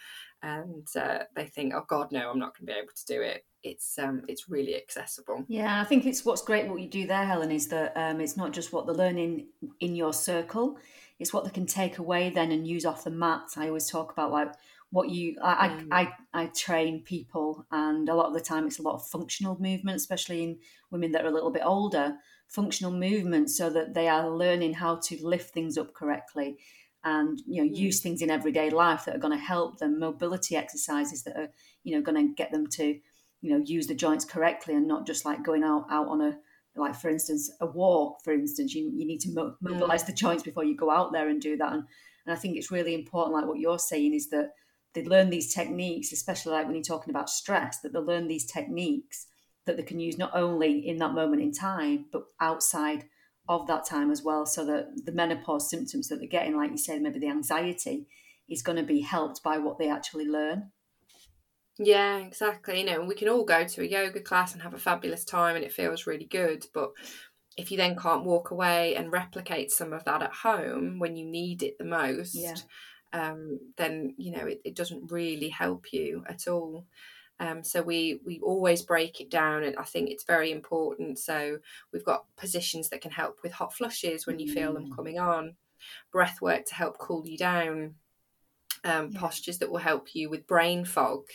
and 0.42 0.86
uh, 0.96 1.18
they 1.34 1.46
think 1.46 1.74
oh 1.74 1.84
god 1.88 2.12
no 2.12 2.30
i'm 2.30 2.38
not 2.38 2.56
going 2.56 2.66
to 2.66 2.72
be 2.72 2.78
able 2.78 2.92
to 2.94 3.06
do 3.06 3.20
it 3.22 3.44
it's 3.64 3.98
um 3.98 4.22
it's 4.28 4.48
really 4.48 4.76
accessible 4.76 5.44
yeah 5.48 5.80
i 5.80 5.84
think 5.84 6.06
it's 6.06 6.24
what's 6.24 6.42
great 6.42 6.68
what 6.68 6.80
you 6.80 6.88
do 6.88 7.06
there 7.06 7.24
helen 7.24 7.50
is 7.50 7.66
that 7.66 7.92
um, 7.96 8.20
it's 8.20 8.36
not 8.36 8.52
just 8.52 8.72
what 8.72 8.86
they're 8.86 8.94
learning 8.94 9.46
in 9.80 9.96
your 9.96 10.12
circle 10.12 10.78
it's 11.18 11.32
what 11.32 11.44
they 11.44 11.50
can 11.50 11.66
take 11.66 11.98
away 11.98 12.30
then 12.30 12.52
and 12.52 12.68
use 12.68 12.86
off 12.86 13.02
the 13.02 13.10
mat 13.10 13.48
i 13.56 13.66
always 13.66 13.90
talk 13.90 14.12
about 14.12 14.30
like 14.30 14.52
what 14.90 15.10
you 15.10 15.36
I, 15.42 15.68
mm. 15.68 15.88
I, 15.90 16.12
I 16.32 16.46
train 16.46 17.02
people 17.02 17.66
and 17.70 18.08
a 18.08 18.14
lot 18.14 18.26
of 18.26 18.34
the 18.34 18.40
time 18.40 18.66
it's 18.66 18.78
a 18.78 18.82
lot 18.82 18.94
of 18.94 19.06
functional 19.06 19.60
movement 19.60 19.96
especially 19.96 20.42
in 20.42 20.58
women 20.90 21.12
that 21.12 21.24
are 21.24 21.28
a 21.28 21.32
little 21.32 21.50
bit 21.50 21.62
older 21.64 22.16
functional 22.48 22.92
movement 22.92 23.50
so 23.50 23.68
that 23.70 23.94
they 23.94 24.08
are 24.08 24.30
learning 24.30 24.74
how 24.74 24.96
to 24.96 25.18
lift 25.22 25.52
things 25.52 25.76
up 25.76 25.92
correctly 25.92 26.56
and 27.04 27.40
you 27.46 27.62
know 27.62 27.70
mm. 27.70 27.76
use 27.76 28.00
things 28.00 28.22
in 28.22 28.30
everyday 28.30 28.70
life 28.70 29.04
that 29.04 29.14
are 29.14 29.20
going 29.20 29.36
to 29.36 29.44
help 29.44 29.78
them 29.78 29.98
mobility 29.98 30.56
exercises 30.56 31.22
that 31.22 31.36
are 31.36 31.48
you 31.84 31.94
know 31.94 32.02
going 32.02 32.16
to 32.16 32.34
get 32.34 32.50
them 32.50 32.66
to 32.66 32.98
you 33.40 33.50
know 33.50 33.62
use 33.64 33.86
the 33.86 33.94
joints 33.94 34.24
correctly 34.24 34.74
and 34.74 34.88
not 34.88 35.06
just 35.06 35.24
like 35.24 35.44
going 35.44 35.62
out 35.62 35.86
out 35.90 36.08
on 36.08 36.20
a 36.20 36.38
like 36.76 36.94
for 36.94 37.10
instance 37.10 37.50
a 37.60 37.66
walk 37.66 38.22
for 38.22 38.32
instance 38.32 38.74
you, 38.74 38.90
you 38.94 39.06
need 39.06 39.20
to 39.20 39.32
mo- 39.32 39.54
mobilize 39.60 40.04
mm. 40.04 40.06
the 40.06 40.12
joints 40.12 40.42
before 40.42 40.64
you 40.64 40.76
go 40.76 40.90
out 40.90 41.12
there 41.12 41.28
and 41.28 41.40
do 41.40 41.56
that 41.56 41.72
and, 41.72 41.84
and 42.24 42.34
i 42.34 42.36
think 42.36 42.56
it's 42.56 42.70
really 42.70 42.94
important 42.94 43.34
like 43.34 43.46
what 43.46 43.58
you're 43.58 43.78
saying 43.78 44.14
is 44.14 44.30
that 44.30 44.50
they 44.94 45.04
learn 45.04 45.30
these 45.30 45.52
techniques 45.52 46.12
especially 46.12 46.52
like 46.52 46.66
when 46.66 46.74
you're 46.74 46.82
talking 46.82 47.10
about 47.10 47.30
stress 47.30 47.80
that 47.80 47.92
they 47.92 47.98
learn 47.98 48.28
these 48.28 48.50
techniques 48.50 49.26
that 49.66 49.76
they 49.76 49.82
can 49.82 50.00
use 50.00 50.18
not 50.18 50.30
only 50.34 50.86
in 50.86 50.98
that 50.98 51.14
moment 51.14 51.42
in 51.42 51.52
time 51.52 52.06
but 52.12 52.22
outside 52.40 53.04
of 53.48 53.66
that 53.66 53.86
time 53.86 54.10
as 54.10 54.22
well 54.22 54.44
so 54.44 54.64
that 54.64 54.88
the 55.04 55.12
menopause 55.12 55.70
symptoms 55.70 56.08
that 56.08 56.16
they're 56.16 56.28
getting 56.28 56.56
like 56.56 56.70
you 56.70 56.78
said 56.78 57.00
maybe 57.00 57.18
the 57.18 57.28
anxiety 57.28 58.06
is 58.48 58.62
going 58.62 58.76
to 58.76 58.84
be 58.84 59.00
helped 59.00 59.42
by 59.42 59.58
what 59.58 59.78
they 59.78 59.90
actually 59.90 60.26
learn 60.26 60.70
yeah, 61.78 62.18
exactly. 62.18 62.80
You 62.80 62.86
know, 62.86 63.04
we 63.04 63.14
can 63.14 63.28
all 63.28 63.44
go 63.44 63.64
to 63.64 63.82
a 63.82 63.86
yoga 63.86 64.20
class 64.20 64.52
and 64.52 64.62
have 64.62 64.74
a 64.74 64.78
fabulous 64.78 65.24
time 65.24 65.54
and 65.54 65.64
it 65.64 65.72
feels 65.72 66.06
really 66.06 66.24
good. 66.24 66.66
But 66.74 66.90
if 67.56 67.70
you 67.70 67.76
then 67.76 67.96
can't 67.96 68.24
walk 68.24 68.50
away 68.50 68.96
and 68.96 69.12
replicate 69.12 69.70
some 69.70 69.92
of 69.92 70.04
that 70.04 70.22
at 70.22 70.32
home 70.32 70.98
when 70.98 71.16
you 71.16 71.24
need 71.24 71.62
it 71.62 71.78
the 71.78 71.84
most, 71.84 72.34
yeah. 72.34 72.54
Um, 73.12 73.58
then, 73.76 74.14
you 74.16 74.32
know, 74.32 74.46
it, 74.46 74.60
it 74.64 74.74
doesn't 74.74 75.10
really 75.10 75.48
help 75.48 75.92
you 75.92 76.24
at 76.28 76.48
all. 76.48 76.86
Um, 77.40 77.62
so 77.62 77.82
we 77.82 78.20
we 78.26 78.40
always 78.40 78.82
break 78.82 79.20
it 79.20 79.30
down, 79.30 79.62
and 79.62 79.76
I 79.76 79.84
think 79.84 80.10
it's 80.10 80.24
very 80.24 80.50
important. 80.50 81.18
So 81.18 81.58
we've 81.92 82.04
got 82.04 82.26
positions 82.36 82.88
that 82.88 83.00
can 83.00 83.12
help 83.12 83.38
with 83.42 83.52
hot 83.52 83.72
flushes 83.72 84.26
when 84.26 84.38
you 84.40 84.52
feel 84.52 84.72
them 84.72 84.90
mm. 84.90 84.96
coming 84.96 85.18
on, 85.18 85.54
breath 86.10 86.40
work 86.40 86.66
to 86.66 86.74
help 86.74 86.98
cool 86.98 87.26
you 87.26 87.38
down, 87.38 87.94
um, 88.84 89.10
yeah. 89.12 89.20
postures 89.20 89.58
that 89.58 89.70
will 89.70 89.78
help 89.78 90.14
you 90.14 90.28
with 90.28 90.48
brain 90.48 90.84
fog. 90.84 91.26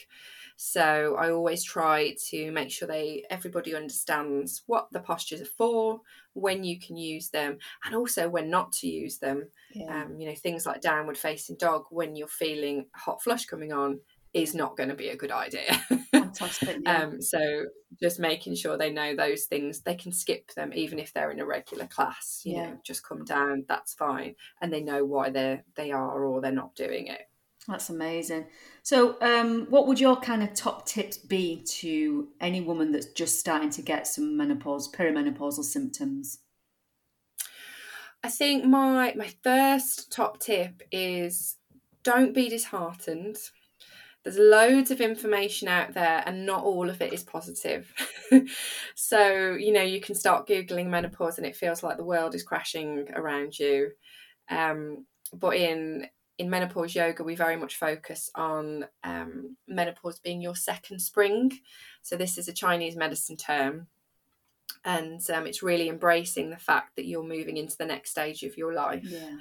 So 0.57 1.15
I 1.17 1.31
always 1.31 1.63
try 1.63 2.15
to 2.29 2.51
make 2.51 2.69
sure 2.69 2.87
they 2.87 3.23
everybody 3.29 3.73
understands 3.73 4.63
what 4.67 4.89
the 4.91 4.99
postures 4.99 5.41
are 5.41 5.45
for, 5.45 6.01
when 6.33 6.63
you 6.63 6.79
can 6.79 6.97
use 6.97 7.29
them, 7.29 7.57
and 7.85 7.95
also 7.95 8.29
when 8.29 8.49
not 8.49 8.71
to 8.73 8.87
use 8.87 9.17
them. 9.19 9.49
Yeah. 9.73 10.03
Um, 10.03 10.19
you 10.19 10.27
know, 10.27 10.35
things 10.35 10.65
like 10.65 10.81
downward 10.81 11.17
facing 11.17 11.57
dog 11.57 11.85
when 11.89 12.15
you're 12.15 12.27
feeling 12.27 12.87
hot 12.95 13.23
flush 13.23 13.45
coming 13.45 13.71
on 13.71 13.99
is 14.33 14.55
not 14.55 14.75
going 14.75 14.89
to 14.89 14.95
be 14.95 15.09
a 15.09 15.15
good 15.15 15.31
idea. 15.31 15.79
Fantastic. 16.11 16.79
Yeah. 16.83 17.03
um, 17.03 17.21
so 17.21 17.65
just 18.01 18.19
making 18.19 18.55
sure 18.55 18.77
they 18.77 18.91
know 18.91 19.15
those 19.15 19.45
things, 19.45 19.81
they 19.81 19.95
can 19.95 20.11
skip 20.11 20.51
them 20.55 20.71
even 20.73 20.97
if 20.97 21.13
they're 21.13 21.31
in 21.31 21.39
a 21.39 21.45
regular 21.45 21.85
class. 21.87 22.41
You 22.43 22.55
yeah. 22.55 22.69
know, 22.71 22.77
just 22.83 23.07
come 23.07 23.23
down, 23.23 23.65
that's 23.67 23.93
fine, 23.93 24.35
and 24.61 24.73
they 24.73 24.81
know 24.81 25.05
why 25.05 25.29
they 25.29 25.61
they 25.75 25.91
are 25.91 26.23
or 26.25 26.41
they're 26.41 26.51
not 26.51 26.75
doing 26.75 27.07
it. 27.07 27.21
That's 27.67 27.89
amazing. 27.89 28.47
So, 28.81 29.15
um, 29.21 29.67
what 29.69 29.87
would 29.87 29.99
your 29.99 30.17
kind 30.17 30.43
of 30.43 30.53
top 30.53 30.85
tips 30.85 31.17
be 31.17 31.63
to 31.79 32.27
any 32.41 32.59
woman 32.59 32.91
that's 32.91 33.07
just 33.07 33.39
starting 33.39 33.69
to 33.71 33.81
get 33.81 34.05
some 34.05 34.35
menopause, 34.35 34.91
perimenopausal 34.91 35.63
symptoms? 35.63 36.39
I 38.21 38.29
think 38.29 38.65
my 38.65 39.13
my 39.15 39.33
first 39.43 40.11
top 40.11 40.39
tip 40.39 40.81
is 40.91 41.57
don't 42.03 42.33
be 42.33 42.49
disheartened. 42.49 43.37
There's 44.23 44.37
loads 44.37 44.91
of 44.91 45.01
information 45.01 45.67
out 45.67 45.93
there, 45.93 46.23
and 46.25 46.45
not 46.45 46.63
all 46.63 46.89
of 46.89 47.01
it 47.01 47.11
is 47.11 47.23
positive. 47.23 47.93
so, 48.95 49.53
you 49.53 49.73
know, 49.73 49.81
you 49.81 49.99
can 49.99 50.15
start 50.15 50.47
Googling 50.47 50.87
menopause 50.87 51.37
and 51.37 51.45
it 51.45 51.57
feels 51.57 51.83
like 51.83 51.97
the 51.97 52.05
world 52.05 52.33
is 52.33 52.43
crashing 52.43 53.05
around 53.15 53.59
you. 53.59 53.91
Um, 54.49 55.05
but 55.33 55.57
in 55.57 56.07
in 56.37 56.49
menopause 56.49 56.95
yoga, 56.95 57.23
we 57.23 57.35
very 57.35 57.55
much 57.55 57.75
focus 57.75 58.29
on 58.35 58.85
um, 59.03 59.57
menopause 59.67 60.19
being 60.19 60.41
your 60.41 60.55
second 60.55 60.99
spring. 60.99 61.51
So, 62.01 62.15
this 62.15 62.37
is 62.37 62.47
a 62.47 62.53
Chinese 62.53 62.95
medicine 62.95 63.37
term. 63.37 63.87
And 64.85 65.21
um, 65.29 65.47
it's 65.47 65.63
really 65.63 65.87
embracing 65.87 66.49
the 66.49 66.57
fact 66.57 66.95
that 66.95 67.05
you're 67.05 67.23
moving 67.23 67.57
into 67.57 67.77
the 67.77 67.85
next 67.85 68.11
stage 68.11 68.43
of 68.43 68.57
your 68.57 68.73
life. 68.73 69.05
Yeah. 69.05 69.37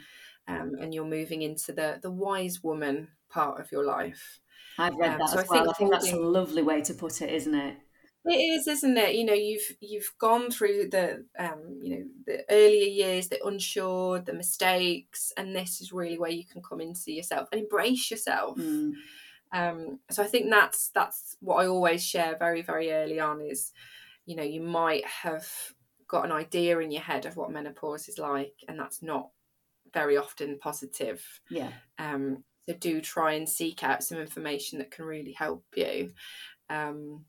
Um, 0.46 0.72
and 0.80 0.92
you're 0.92 1.04
moving 1.04 1.42
into 1.42 1.72
the, 1.72 1.99
the 2.02 2.11
wise 2.11 2.62
woman 2.62 3.08
part 3.30 3.61
of 3.61 3.70
your 3.72 3.84
life. 3.84 4.40
I've 4.78 4.96
read 4.96 5.12
um, 5.12 5.18
that 5.18 5.30
so 5.30 5.38
as 5.38 5.50
I 5.50 5.54
well. 5.54 5.70
I 5.70 5.72
think 5.75 5.90
that's 5.90 6.12
a 6.12 6.16
lovely 6.16 6.62
way 6.62 6.82
to 6.82 6.94
put 6.94 7.22
it, 7.22 7.30
isn't 7.30 7.54
it? 7.54 7.76
It 8.24 8.36
is, 8.36 8.68
isn't 8.68 8.96
it? 8.96 9.16
You 9.16 9.24
know, 9.24 9.34
you've 9.34 9.76
you've 9.80 10.12
gone 10.20 10.50
through 10.50 10.90
the 10.90 11.24
um, 11.38 11.78
you 11.82 11.96
know, 11.96 12.04
the 12.26 12.44
earlier 12.48 12.86
years, 12.86 13.28
the 13.28 13.44
unsure, 13.44 14.20
the 14.20 14.32
mistakes, 14.32 15.32
and 15.36 15.56
this 15.56 15.80
is 15.80 15.92
really 15.92 16.18
where 16.18 16.30
you 16.30 16.44
can 16.44 16.62
come 16.62 16.80
into 16.80 17.10
yourself 17.12 17.48
and 17.50 17.60
embrace 17.60 18.10
yourself. 18.10 18.58
Mm. 18.58 18.92
Um, 19.52 19.98
so 20.10 20.22
I 20.22 20.26
think 20.26 20.50
that's 20.50 20.90
that's 20.94 21.36
what 21.40 21.56
I 21.56 21.66
always 21.66 22.04
share 22.04 22.36
very 22.38 22.62
very 22.62 22.92
early 22.92 23.18
on 23.18 23.40
is, 23.40 23.72
you 24.24 24.36
know, 24.36 24.44
you 24.44 24.60
might 24.60 25.04
have 25.04 25.48
got 26.06 26.24
an 26.24 26.32
idea 26.32 26.78
in 26.78 26.92
your 26.92 27.02
head 27.02 27.26
of 27.26 27.36
what 27.36 27.50
menopause 27.50 28.08
is 28.08 28.18
like, 28.18 28.54
and 28.68 28.78
that's 28.78 29.02
not 29.02 29.30
very 29.92 30.16
often 30.16 30.58
positive. 30.58 31.24
Yeah. 31.50 31.72
Um, 31.98 32.44
so 32.68 32.74
do 32.74 33.00
try 33.00 33.32
and 33.32 33.48
seek 33.48 33.82
out 33.82 34.04
some 34.04 34.18
information 34.18 34.78
that 34.78 34.92
can 34.92 35.04
really 35.04 35.32
help 35.32 35.64
you. 35.74 36.12
Um, 36.70 37.24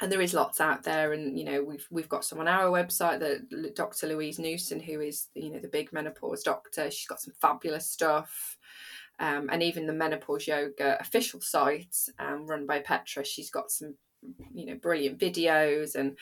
and 0.00 0.12
there 0.12 0.20
is 0.20 0.34
lots 0.34 0.60
out 0.60 0.84
there 0.84 1.12
and 1.12 1.38
you 1.38 1.44
know 1.44 1.62
we've 1.62 1.86
we've 1.90 2.08
got 2.08 2.24
some 2.24 2.38
on 2.38 2.48
our 2.48 2.66
website 2.66 3.18
that 3.20 3.74
dr 3.74 4.06
louise 4.06 4.38
newson 4.38 4.78
who 4.80 5.00
is 5.00 5.28
you 5.34 5.50
know 5.50 5.58
the 5.58 5.68
big 5.68 5.92
menopause 5.92 6.42
doctor. 6.42 6.90
She's 6.90 7.06
got 7.06 7.20
some 7.20 7.34
fabulous 7.40 7.90
stuff. 7.90 8.56
Um, 9.20 9.48
and 9.50 9.64
even 9.64 9.88
the 9.88 9.92
menopause 9.92 10.46
yoga 10.46 10.96
official 11.00 11.40
site 11.40 11.96
um, 12.20 12.46
run 12.46 12.66
by 12.66 12.78
petra 12.78 13.24
she's 13.24 13.50
got 13.50 13.68
some 13.68 13.96
you 14.54 14.66
know 14.66 14.76
brilliant 14.76 15.18
videos 15.18 15.96
and 15.96 16.16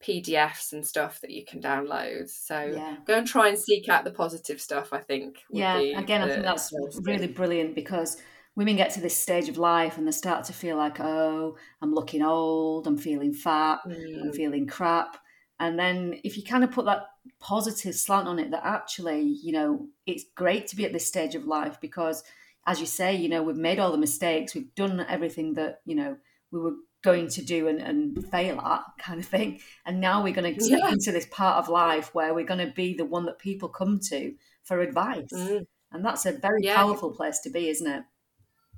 pdfs 0.00 0.72
and 0.72 0.86
stuff 0.86 1.20
that 1.20 1.30
you 1.30 1.44
can 1.44 1.60
download. 1.60 2.28
So 2.28 2.72
yeah. 2.72 2.96
go 3.04 3.18
and 3.18 3.26
try 3.26 3.48
and 3.48 3.58
seek 3.58 3.88
out 3.88 4.04
the 4.04 4.10
positive 4.12 4.60
stuff 4.60 4.92
i 4.92 4.98
think 4.98 5.38
yeah 5.50 5.78
again 5.78 6.22
i 6.22 6.28
think 6.28 6.42
that's 6.42 6.72
really 7.02 7.28
brilliant 7.28 7.74
because 7.74 8.16
women 8.56 8.76
get 8.76 8.90
to 8.94 9.00
this 9.00 9.16
stage 9.16 9.48
of 9.48 9.58
life 9.58 9.98
and 9.98 10.06
they 10.06 10.12
start 10.12 10.44
to 10.46 10.52
feel 10.52 10.76
like, 10.76 10.98
oh, 10.98 11.56
I'm 11.82 11.94
looking 11.94 12.22
old, 12.22 12.86
I'm 12.86 12.96
feeling 12.96 13.34
fat, 13.34 13.80
mm. 13.86 14.22
I'm 14.22 14.32
feeling 14.32 14.66
crap. 14.66 15.18
And 15.60 15.78
then 15.78 16.18
if 16.24 16.36
you 16.36 16.42
kind 16.42 16.64
of 16.64 16.72
put 16.72 16.86
that 16.86 17.06
positive 17.38 17.94
slant 17.94 18.26
on 18.26 18.38
it, 18.38 18.50
that 18.50 18.64
actually, 18.64 19.22
you 19.22 19.52
know, 19.52 19.86
it's 20.06 20.24
great 20.34 20.66
to 20.68 20.76
be 20.76 20.84
at 20.84 20.92
this 20.92 21.06
stage 21.06 21.34
of 21.34 21.46
life 21.46 21.78
because, 21.80 22.24
as 22.66 22.80
you 22.80 22.86
say, 22.86 23.14
you 23.14 23.28
know, 23.28 23.42
we've 23.42 23.56
made 23.56 23.78
all 23.78 23.92
the 23.92 23.98
mistakes, 23.98 24.54
we've 24.54 24.74
done 24.74 25.04
everything 25.08 25.54
that, 25.54 25.80
you 25.84 25.94
know, 25.94 26.16
we 26.50 26.58
were 26.58 26.74
going 27.02 27.28
to 27.28 27.42
do 27.42 27.68
and, 27.68 27.80
and 27.80 28.26
fail 28.30 28.58
at 28.60 28.82
kind 28.98 29.20
of 29.20 29.26
thing. 29.26 29.60
And 29.84 30.00
now 30.00 30.22
we're 30.22 30.34
going 30.34 30.54
to 30.54 30.64
step 30.64 30.80
yeah. 30.82 30.90
into 30.90 31.12
this 31.12 31.26
part 31.30 31.58
of 31.58 31.68
life 31.68 32.14
where 32.14 32.34
we're 32.34 32.46
going 32.46 32.66
to 32.66 32.72
be 32.72 32.94
the 32.94 33.04
one 33.04 33.26
that 33.26 33.38
people 33.38 33.68
come 33.68 34.00
to 34.08 34.34
for 34.64 34.80
advice. 34.80 35.32
Mm. 35.32 35.66
And 35.92 36.04
that's 36.04 36.26
a 36.26 36.32
very 36.32 36.64
yeah. 36.64 36.76
powerful 36.76 37.12
place 37.12 37.38
to 37.40 37.50
be, 37.50 37.68
isn't 37.68 37.86
it? 37.86 38.02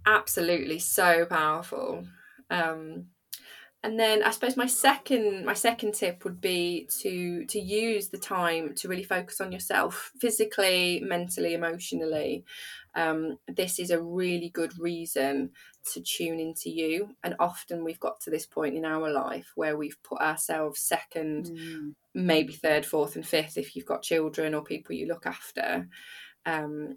Absolutely 0.08 0.78
so 0.78 1.26
powerful. 1.26 2.04
Um, 2.50 3.06
and 3.84 3.98
then 3.98 4.24
i 4.24 4.30
suppose 4.30 4.56
my 4.56 4.66
second 4.66 5.44
my 5.44 5.54
second 5.54 5.94
tip 5.94 6.24
would 6.24 6.40
be 6.40 6.88
to 6.98 7.44
to 7.46 7.60
use 7.60 8.08
the 8.08 8.18
time 8.18 8.74
to 8.74 8.88
really 8.88 9.04
focus 9.04 9.40
on 9.40 9.52
yourself 9.52 10.10
physically 10.18 11.00
mentally 11.06 11.54
emotionally. 11.54 12.44
Um, 12.94 13.38
this 13.46 13.78
is 13.78 13.92
a 13.92 14.02
really 14.02 14.48
good 14.48 14.72
reason 14.76 15.50
to 15.92 16.00
tune 16.00 16.40
into 16.40 16.68
you. 16.68 17.10
And 17.22 17.36
often 17.38 17.84
we've 17.84 18.00
got 18.00 18.20
to 18.22 18.30
this 18.30 18.44
point 18.44 18.74
in 18.74 18.84
our 18.84 19.10
life 19.10 19.52
where 19.54 19.76
we've 19.76 20.02
put 20.02 20.20
ourselves 20.20 20.80
second 20.80 21.46
mm. 21.46 21.94
maybe 22.14 22.54
third 22.54 22.84
fourth 22.84 23.14
and 23.14 23.24
fifth 23.24 23.56
if 23.56 23.76
you've 23.76 23.86
got 23.86 24.02
children 24.02 24.52
or 24.52 24.64
people 24.64 24.96
you 24.96 25.06
look 25.06 25.26
after. 25.26 25.88
Um, 26.44 26.96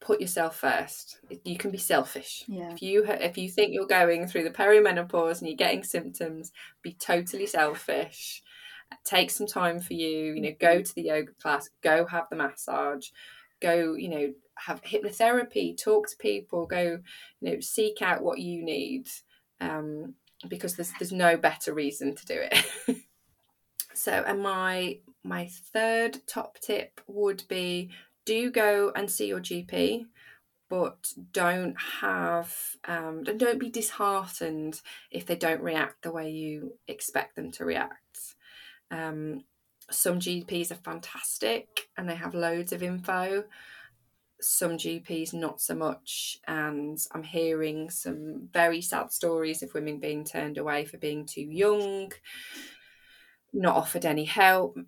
put 0.00 0.20
yourself 0.20 0.56
first. 0.56 1.18
You 1.44 1.56
can 1.56 1.70
be 1.70 1.78
selfish. 1.78 2.44
Yeah. 2.46 2.72
If 2.72 2.82
you 2.82 3.04
if 3.06 3.38
you 3.38 3.48
think 3.50 3.72
you're 3.72 3.86
going 3.86 4.26
through 4.26 4.44
the 4.44 4.50
perimenopause 4.50 5.40
and 5.40 5.48
you're 5.48 5.56
getting 5.56 5.84
symptoms, 5.84 6.52
be 6.82 6.94
totally 6.94 7.46
selfish. 7.46 8.42
Take 9.04 9.30
some 9.30 9.46
time 9.46 9.80
for 9.80 9.94
you. 9.94 10.34
You 10.34 10.40
know, 10.40 10.54
go 10.60 10.80
to 10.80 10.94
the 10.94 11.02
yoga 11.02 11.32
class. 11.40 11.68
Go 11.82 12.06
have 12.06 12.26
the 12.30 12.36
massage. 12.36 13.08
Go. 13.60 13.94
You 13.94 14.08
know, 14.08 14.32
have 14.56 14.82
hypnotherapy. 14.82 15.76
Talk 15.82 16.08
to 16.08 16.16
people. 16.18 16.66
Go. 16.66 17.00
You 17.40 17.50
know, 17.50 17.60
seek 17.60 18.02
out 18.02 18.22
what 18.22 18.38
you 18.38 18.64
need. 18.64 19.08
Um, 19.60 20.14
because 20.48 20.76
there's 20.76 20.92
there's 20.98 21.12
no 21.12 21.36
better 21.36 21.72
reason 21.72 22.14
to 22.14 22.26
do 22.26 22.38
it. 22.38 22.96
so, 23.94 24.12
and 24.26 24.40
my 24.40 24.98
my 25.24 25.48
third 25.72 26.18
top 26.26 26.58
tip 26.60 27.00
would 27.06 27.42
be 27.48 27.90
do 28.26 28.50
go 28.50 28.92
and 28.94 29.10
see 29.10 29.28
your 29.28 29.40
GP, 29.40 30.04
but 30.68 31.12
don't 31.32 31.76
have 32.02 32.54
um, 32.86 33.24
don't 33.24 33.58
be 33.58 33.70
disheartened 33.70 34.82
if 35.10 35.24
they 35.24 35.36
don't 35.36 35.62
react 35.62 36.02
the 36.02 36.12
way 36.12 36.30
you 36.30 36.74
expect 36.86 37.36
them 37.36 37.50
to 37.52 37.64
react. 37.64 38.34
Um, 38.90 39.44
some 39.90 40.18
GPs 40.18 40.70
are 40.70 40.74
fantastic 40.74 41.88
and 41.96 42.08
they 42.08 42.16
have 42.16 42.34
loads 42.34 42.72
of 42.72 42.82
info. 42.82 43.44
Some 44.38 44.72
GPs 44.72 45.32
not 45.32 45.62
so 45.62 45.74
much, 45.74 46.38
and 46.46 46.98
I'm 47.12 47.22
hearing 47.22 47.88
some 47.88 48.50
very 48.52 48.82
sad 48.82 49.10
stories 49.10 49.62
of 49.62 49.72
women 49.72 49.98
being 49.98 50.24
turned 50.24 50.58
away 50.58 50.84
for 50.84 50.98
being 50.98 51.24
too 51.24 51.40
young 51.40 52.12
not 53.56 53.76
offered 53.76 54.04
any 54.04 54.24
help. 54.24 54.78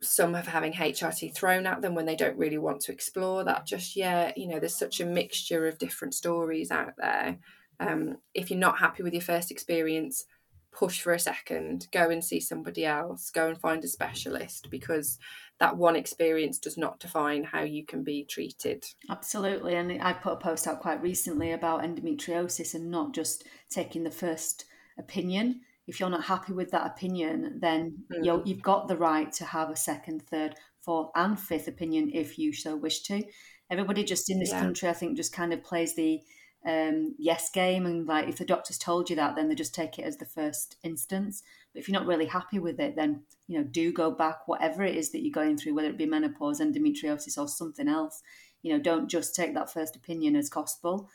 Some 0.00 0.34
have 0.34 0.46
having 0.46 0.72
HRT 0.72 1.34
thrown 1.34 1.66
at 1.66 1.82
them 1.82 1.94
when 1.94 2.06
they 2.06 2.16
don't 2.16 2.38
really 2.38 2.58
want 2.58 2.80
to 2.82 2.92
explore 2.92 3.44
that 3.44 3.66
just 3.66 3.96
yet. 3.96 4.38
You 4.38 4.48
know, 4.48 4.60
there's 4.60 4.78
such 4.78 5.00
a 5.00 5.06
mixture 5.06 5.66
of 5.66 5.78
different 5.78 6.14
stories 6.14 6.70
out 6.70 6.94
there. 6.96 7.38
Um, 7.80 8.18
if 8.34 8.50
you're 8.50 8.58
not 8.58 8.78
happy 8.78 9.02
with 9.02 9.12
your 9.12 9.22
first 9.22 9.50
experience, 9.50 10.24
push 10.72 11.00
for 11.00 11.12
a 11.12 11.18
second, 11.18 11.88
go 11.92 12.10
and 12.10 12.24
see 12.24 12.40
somebody 12.40 12.84
else, 12.84 13.30
go 13.30 13.48
and 13.48 13.58
find 13.58 13.82
a 13.84 13.88
specialist 13.88 14.68
because 14.70 15.18
that 15.58 15.76
one 15.76 15.96
experience 15.96 16.58
does 16.58 16.78
not 16.78 17.00
define 17.00 17.42
how 17.42 17.62
you 17.62 17.84
can 17.84 18.04
be 18.04 18.24
treated. 18.24 18.84
Absolutely. 19.10 19.74
And 19.74 20.00
I 20.02 20.12
put 20.12 20.34
a 20.34 20.36
post 20.36 20.66
out 20.66 20.80
quite 20.80 21.02
recently 21.02 21.52
about 21.52 21.82
endometriosis 21.82 22.74
and 22.74 22.90
not 22.90 23.12
just 23.12 23.44
taking 23.68 24.04
the 24.04 24.10
first 24.10 24.66
opinion. 24.98 25.62
If 25.88 25.98
you're 25.98 26.10
not 26.10 26.24
happy 26.24 26.52
with 26.52 26.70
that 26.70 26.86
opinion, 26.86 27.58
then 27.60 28.04
mm. 28.12 28.24
you 28.24 28.42
you've 28.44 28.62
got 28.62 28.86
the 28.86 28.96
right 28.96 29.32
to 29.32 29.44
have 29.44 29.70
a 29.70 29.76
second, 29.76 30.22
third, 30.22 30.54
fourth, 30.82 31.10
and 31.16 31.38
fifth 31.38 31.66
opinion 31.66 32.10
if 32.14 32.38
you 32.38 32.52
so 32.52 32.76
wish 32.76 33.02
to. 33.04 33.24
Everybody 33.70 34.04
just 34.04 34.30
in 34.30 34.38
this 34.38 34.50
yeah. 34.50 34.60
country, 34.60 34.88
I 34.88 34.92
think, 34.92 35.16
just 35.16 35.32
kind 35.32 35.52
of 35.52 35.64
plays 35.64 35.96
the 35.96 36.20
um, 36.66 37.14
yes 37.18 37.50
game 37.50 37.86
and 37.86 38.06
like 38.06 38.28
if 38.28 38.36
the 38.36 38.44
doctor's 38.44 38.78
told 38.78 39.08
you 39.08 39.16
that 39.16 39.36
then 39.36 39.48
they 39.48 39.54
just 39.54 39.74
take 39.74 39.98
it 39.98 40.02
as 40.02 40.16
the 40.16 40.24
first 40.24 40.76
instance 40.82 41.42
but 41.72 41.80
if 41.80 41.88
you're 41.88 41.98
not 41.98 42.08
really 42.08 42.26
happy 42.26 42.58
with 42.58 42.80
it 42.80 42.96
then 42.96 43.22
you 43.46 43.58
know 43.58 43.64
do 43.64 43.92
go 43.92 44.10
back 44.10 44.46
whatever 44.46 44.82
it 44.82 44.96
is 44.96 45.12
that 45.12 45.22
you're 45.22 45.32
going 45.32 45.56
through 45.56 45.74
whether 45.74 45.88
it 45.88 45.96
be 45.96 46.04
menopause 46.04 46.60
endometriosis 46.60 47.38
or 47.38 47.46
something 47.46 47.88
else 47.88 48.22
you 48.62 48.72
know 48.72 48.82
don't 48.82 49.08
just 49.08 49.36
take 49.36 49.54
that 49.54 49.72
first 49.72 49.94
opinion 49.94 50.34
as 50.34 50.50
gospel 50.50 51.08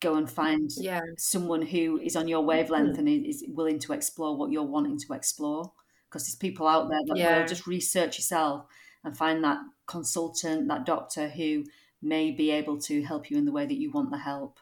go 0.00 0.14
and 0.14 0.30
find 0.30 0.70
yeah. 0.76 1.00
someone 1.16 1.62
who 1.62 1.98
is 1.98 2.16
on 2.16 2.28
your 2.28 2.42
wavelength 2.42 2.96
mm-hmm. 2.96 3.06
and 3.06 3.26
is 3.26 3.44
willing 3.48 3.78
to 3.80 3.92
explore 3.92 4.36
what 4.36 4.50
you're 4.50 4.62
wanting 4.62 4.98
to 4.98 5.12
explore 5.12 5.72
because 6.08 6.24
there's 6.24 6.36
people 6.36 6.66
out 6.66 6.88
there 6.88 7.00
that 7.06 7.16
yeah. 7.16 7.38
will 7.38 7.46
just 7.46 7.66
research 7.66 8.18
yourself 8.18 8.64
and 9.04 9.16
find 9.16 9.42
that 9.44 9.58
consultant 9.86 10.68
that 10.68 10.86
doctor 10.86 11.28
who 11.28 11.64
may 12.00 12.30
be 12.30 12.50
able 12.50 12.78
to 12.78 13.02
help 13.02 13.30
you 13.30 13.36
in 13.36 13.44
the 13.44 13.52
way 13.52 13.66
that 13.66 13.78
you 13.78 13.90
want 13.90 14.10
the 14.10 14.18
help 14.18 14.58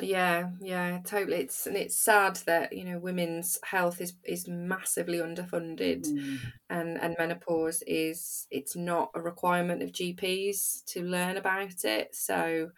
yeah, 0.00 0.50
yeah, 0.60 1.00
totally. 1.04 1.38
It's 1.38 1.66
and 1.66 1.76
it's 1.76 1.96
sad 1.96 2.36
that 2.46 2.72
you 2.72 2.84
know 2.84 2.98
women's 2.98 3.58
health 3.64 4.00
is 4.00 4.14
is 4.24 4.46
massively 4.46 5.18
underfunded, 5.18 6.06
mm. 6.06 6.38
and 6.68 6.96
and 7.00 7.16
menopause 7.18 7.82
is 7.86 8.46
it's 8.50 8.76
not 8.76 9.10
a 9.14 9.20
requirement 9.20 9.82
of 9.82 9.90
GPs 9.90 10.84
to 10.86 11.02
learn 11.02 11.36
about 11.36 11.84
it. 11.84 12.14
So, 12.14 12.70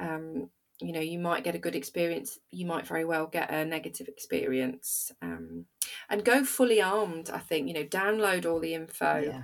um, 0.00 0.50
you 0.80 0.92
know, 0.92 1.00
you 1.00 1.18
might 1.18 1.44
get 1.44 1.54
a 1.54 1.58
good 1.58 1.76
experience. 1.76 2.38
You 2.50 2.66
might 2.66 2.86
very 2.86 3.04
well 3.04 3.26
get 3.26 3.52
a 3.52 3.64
negative 3.64 4.08
experience. 4.08 5.12
Um, 5.20 5.66
and 6.08 6.24
go 6.24 6.44
fully 6.44 6.80
armed. 6.80 7.30
I 7.30 7.38
think 7.38 7.68
you 7.68 7.74
know, 7.74 7.84
download 7.84 8.46
all 8.46 8.60
the 8.60 8.74
info. 8.74 9.22
Yeah 9.24 9.42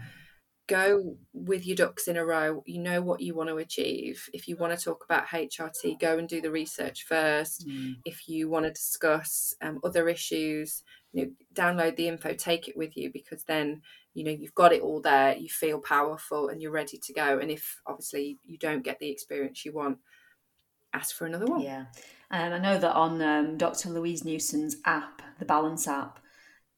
go 0.67 1.17
with 1.33 1.67
your 1.67 1.77
ducks 1.77 2.09
in 2.09 2.17
a 2.17 2.25
row. 2.25 2.63
You 2.67 2.81
know 2.81 3.01
what 3.01 3.21
you 3.21 3.35
want 3.35 3.49
to 3.51 3.59
achieve. 3.59 4.29
If 4.33 4.49
you 4.49 4.57
want 4.57 4.77
to 4.77 4.85
talk 4.85 5.05
about 5.05 5.29
HRT, 5.29 6.01
go 6.01 6.19
and 6.19 6.29
do 6.29 6.41
the 6.41 6.51
research 6.51 7.05
first. 7.05 7.67
Mm. 7.67 7.97
If 8.05 8.29
you 8.29 8.49
want 8.49 8.67
to 8.67 8.73
discuss 8.73 9.55
um, 9.63 9.81
other 9.85 10.09
issues, 10.09 10.83
you 11.13 11.25
know, 11.25 11.31
download 11.55 11.97
the 11.97 12.09
info, 12.09 12.35
take 12.35 12.69
it 12.69 12.77
with 12.77 12.97
you 12.97 13.11
because 13.13 13.45
then 13.45 13.83
you 14.15 14.25
know 14.25 14.33
you've 14.33 14.55
got 14.55 14.73
it 14.73 14.83
all 14.83 15.01
there. 15.01 15.37
You 15.37 15.49
feel 15.49 15.81
powerful 15.81 16.49
and 16.49 16.61
you're 16.61 16.73
ready 16.73 16.99
to 16.99 17.13
go. 17.13 17.39
And 17.39 17.51
if 17.51 17.81
obviously 17.87 18.39
you 18.45 18.59
don't 18.59 18.85
get 18.85 18.99
the 18.99 19.11
experience 19.11 19.65
you 19.65 19.73
want, 19.73 19.99
ask 20.93 21.15
for 21.15 21.27
another 21.27 21.47
one. 21.47 21.61
Yeah, 21.61 21.87
and 22.31 22.55
I 22.55 22.59
know 22.59 22.79
that 22.79 22.95
on 22.95 23.21
um, 23.23 23.57
Dr. 23.57 23.91
Louise 23.91 24.25
Newson's 24.25 24.77
app, 24.85 25.23
the 25.39 25.45
Balance 25.45 25.87
app 25.87 26.21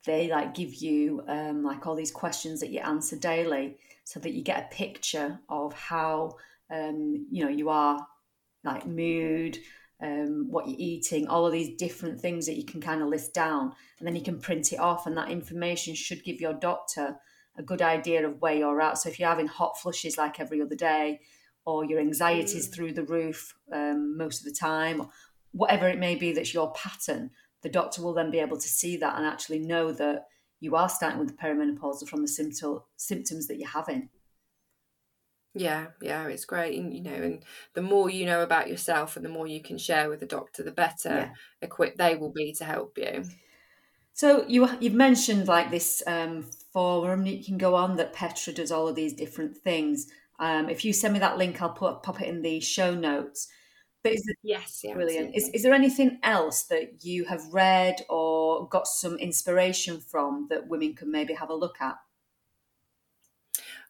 they 0.09 0.29
like 0.29 0.55
give 0.55 0.75
you 0.75 1.23
um, 1.29 1.63
like 1.63 1.87
all 1.87 1.95
these 1.95 2.11
questions 2.11 2.61
that 2.61 2.71
you 2.71 2.81
answer 2.81 3.17
daily 3.17 3.77
so 4.05 4.19
that 4.21 4.33
you 4.33 4.43
get 4.43 4.65
a 4.65 4.75
picture 4.75 5.39
of 5.49 5.73
how 5.75 6.37
um, 6.71 7.27
you 7.31 7.45
know 7.45 7.51
you 7.51 7.69
are 7.69 8.07
like 8.65 8.87
mood 8.87 9.59
um, 10.01 10.47
what 10.51 10.69
you're 10.69 10.77
eating 10.79 11.27
all 11.27 11.45
of 11.45 11.53
these 11.53 11.77
different 11.77 12.21
things 12.21 12.47
that 12.47 12.57
you 12.57 12.65
can 12.65 12.81
kind 12.81 13.03
of 13.03 13.09
list 13.09 13.35
down 13.35 13.73
and 13.99 14.07
then 14.07 14.17
you 14.17 14.23
can 14.23 14.39
print 14.39 14.73
it 14.73 14.79
off 14.79 15.07
and 15.07 15.17
that 15.17 15.31
information 15.31 15.95
should 15.95 16.25
give 16.25 16.41
your 16.41 16.55
doctor 16.55 17.17
a 17.57 17.63
good 17.63 17.83
idea 17.83 18.27
of 18.27 18.41
where 18.41 18.55
you're 18.55 18.81
at 18.81 18.97
so 18.97 19.09
if 19.09 19.19
you're 19.19 19.29
having 19.29 19.47
hot 19.47 19.79
flushes 19.79 20.17
like 20.17 20.39
every 20.39 20.63
other 20.63 20.77
day 20.77 21.21
or 21.69 21.85
your 21.85 22.01
anxiety 22.01 22.57
is 22.57 22.69
mm. 22.69 22.75
through 22.75 22.93
the 22.93 23.05
roof 23.05 23.55
um, 23.73 24.17
most 24.17 24.41
of 24.41 24.45
the 24.45 24.59
time 24.59 25.07
whatever 25.53 25.89
it 25.89 25.99
may 25.99 26.15
be 26.15 26.33
that's 26.33 26.55
your 26.55 26.73
pattern 26.73 27.31
the 27.63 27.69
doctor 27.69 28.03
will 28.03 28.15
then 28.15 28.31
be 28.31 28.39
able 28.39 28.57
to 28.57 28.69
see 28.69 28.97
that 28.97 29.17
and 29.17 29.27
actually 29.27 29.59
know 29.59 29.93
that 29.93 30.27
you 30.61 30.77
are 30.77 30.89
starting 30.89 31.19
with 31.19 31.29
the 31.29 31.35
perimenopausal 31.35 32.09
from 32.09 32.23
the 32.23 32.29
symptom, 32.29 32.81
symptoms 32.97 33.47
that 33.47 33.59
you're 33.59 33.69
having. 33.69 34.09
Yeah, 35.55 35.87
yeah, 36.01 36.27
it's 36.27 36.45
great. 36.45 36.79
And 36.79 36.95
you 36.95 37.03
know, 37.03 37.15
and 37.15 37.43
the 37.75 37.83
more 37.83 38.11
you 38.11 38.27
know 38.27 38.43
about 38.43 38.69
yourself 38.69 39.17
and 39.17 39.25
the 39.25 39.31
more 39.31 39.47
you 39.47 39.63
can 39.63 39.79
share 39.79 40.09
with 40.09 40.21
the 40.21 40.27
doctor, 40.27 40.63
the 40.63 40.71
better 40.71 41.09
yeah. 41.09 41.31
equipped 41.63 41.99
they 41.99 42.17
will 42.17 42.33
be 42.33 42.53
to 42.55 42.65
help 42.65 42.97
you. 42.99 43.25
So 44.13 44.45
you 44.47 44.69
you've 44.81 44.95
mentioned 44.95 45.49
like 45.49 45.71
this 45.71 46.03
um, 46.07 46.45
forum 46.73 47.27
you 47.27 47.43
can 47.43 47.59
go 47.59 47.75
on 47.75 47.97
that 47.97 48.13
Petra 48.13 48.53
does 48.53 48.71
all 48.71 48.89
of 48.89 48.95
these 48.95 49.15
different 49.15 49.57
things. 49.57 50.07
Um, 50.39 50.69
if 50.69 50.85
you 50.85 50.93
send 50.93 51.15
me 51.15 51.21
that 51.21 51.39
link, 51.39 51.61
I'll 51.61 51.71
put 51.71 52.03
pop 52.03 52.21
it 52.21 52.29
in 52.29 52.43
the 52.43 52.61
show 52.61 52.95
notes. 52.95 53.49
But 54.03 54.13
is 54.13 54.33
yes, 54.43 54.81
yeah, 54.85 54.95
brilliant. 54.95 55.35
Is, 55.35 55.49
is 55.49 55.63
there 55.63 55.75
anything 55.75 56.19
else 56.23 56.65
that 56.65 57.05
you 57.05 57.25
have 57.25 57.43
read 57.53 57.97
or 58.09 58.69
got 58.69 58.87
some 58.87 59.17
inspiration 59.19 60.01
from 60.01 60.47
that 60.51 60.69
women 60.69 60.95
can 60.95 61.11
maybe 61.11 61.35
have 61.35 61.51
a 61.51 61.55
look 61.55 61.81
at? 61.81 61.97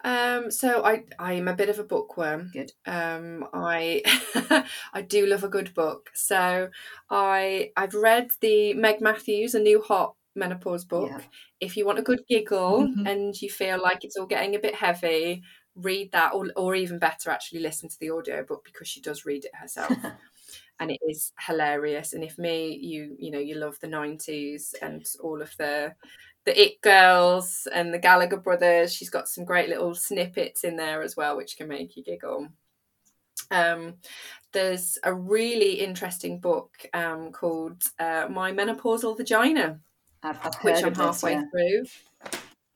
Um, 0.05 0.51
so 0.51 0.85
I 0.85 1.05
I 1.19 1.35
am 1.35 1.49
a 1.49 1.55
bit 1.55 1.69
of 1.69 1.79
a 1.79 1.85
bookworm. 1.85 2.51
Good. 2.53 2.73
Um, 2.87 3.47
I 3.53 4.03
I 4.95 5.03
do 5.03 5.27
love 5.27 5.45
a 5.45 5.49
good 5.49 5.75
book. 5.75 6.11
So 6.15 6.71
I 7.11 7.73
I've 7.77 7.95
read 7.95 8.31
the 8.41 8.75
Meg 8.75 9.01
Mathews, 9.01 9.55
a 9.55 9.61
new 9.61 9.83
hot 9.83 10.15
menopause 10.35 10.85
book. 10.85 11.11
Yeah. 11.11 11.21
If 11.61 11.77
you 11.77 11.85
want 11.85 11.99
a 11.99 12.03
good 12.03 12.21
giggle 12.29 12.87
mm-hmm. 12.87 13.07
and 13.07 13.43
you 13.43 13.51
feel 13.51 13.83
like 13.83 14.05
it's 14.05 14.17
all 14.17 14.27
getting 14.27 14.55
a 14.55 14.61
bit 14.61 14.75
heavy, 14.75 15.43
read 15.75 16.13
that 16.13 16.35
or, 16.35 16.51
or 16.57 16.75
even 16.75 16.99
better 16.99 17.31
actually 17.31 17.61
listen 17.61 17.89
to 17.89 17.99
the 18.01 18.11
audiobook 18.11 18.65
because 18.65 18.89
she 18.89 19.01
does 19.01 19.25
read 19.25 19.45
it 19.45 19.55
herself. 19.55 19.93
And 20.81 20.93
it 20.93 21.01
is 21.07 21.33
hilarious. 21.41 22.13
And 22.13 22.23
if 22.23 22.39
me 22.39 22.77
you 22.77 23.17
you 23.19 23.33
know 23.33 23.41
you 23.41 23.57
love 23.57 23.77
the 23.81 23.89
90s 23.89 24.75
and 24.81 25.05
all 25.21 25.43
of 25.43 25.55
the 25.59 25.93
the 26.45 26.59
it 26.59 26.81
girls 26.83 27.67
and 27.75 27.93
the 27.93 27.99
gallagher 27.99 28.37
brothers 28.37 28.95
she's 28.95 29.11
got 29.11 29.29
some 29.29 29.45
great 29.45 29.69
little 29.69 29.93
snippets 29.93 30.63
in 30.63 30.77
there 30.77 31.03
as 31.03 31.17
well 31.17 31.37
which 31.37 31.57
can 31.57 31.67
make 31.67 31.97
you 31.97 32.05
giggle. 32.05 32.49
Um, 33.51 33.95
there's 34.53 34.99
a 35.03 35.13
really 35.13 35.73
interesting 35.73 36.39
book 36.39 36.71
um, 36.95 37.33
called 37.33 37.83
uh, 37.99 38.29
my 38.31 38.53
menopausal 38.53 39.17
vagina 39.17 39.81
which 40.63 40.83
i'm 40.83 40.95
halfway 40.95 41.33
yeah. 41.33 41.45
through 41.53 41.85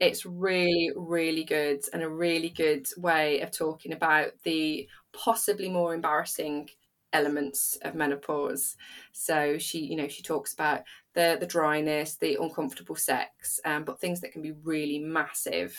it's 0.02 0.26
really, 0.26 0.90
really 0.96 1.44
good 1.44 1.82
and 1.92 2.02
a 2.02 2.10
really 2.10 2.50
good 2.50 2.86
way 2.98 3.40
of 3.40 3.52
talking 3.52 3.92
about 3.92 4.32
the 4.44 4.88
possibly 5.14 5.70
more 5.70 5.94
embarrassing 5.94 6.70
elements 7.14 7.78
of 7.82 7.94
menopause. 7.94 8.76
So 9.12 9.58
she, 9.58 9.80
you 9.80 9.96
know, 9.96 10.08
she 10.08 10.22
talks 10.22 10.54
about 10.54 10.82
the 11.14 11.38
the 11.40 11.46
dryness, 11.46 12.16
the 12.16 12.38
uncomfortable 12.40 12.96
sex, 12.96 13.60
um, 13.64 13.84
but 13.84 14.00
things 14.00 14.20
that 14.22 14.32
can 14.32 14.42
be 14.42 14.52
really 14.52 14.98
massive 14.98 15.78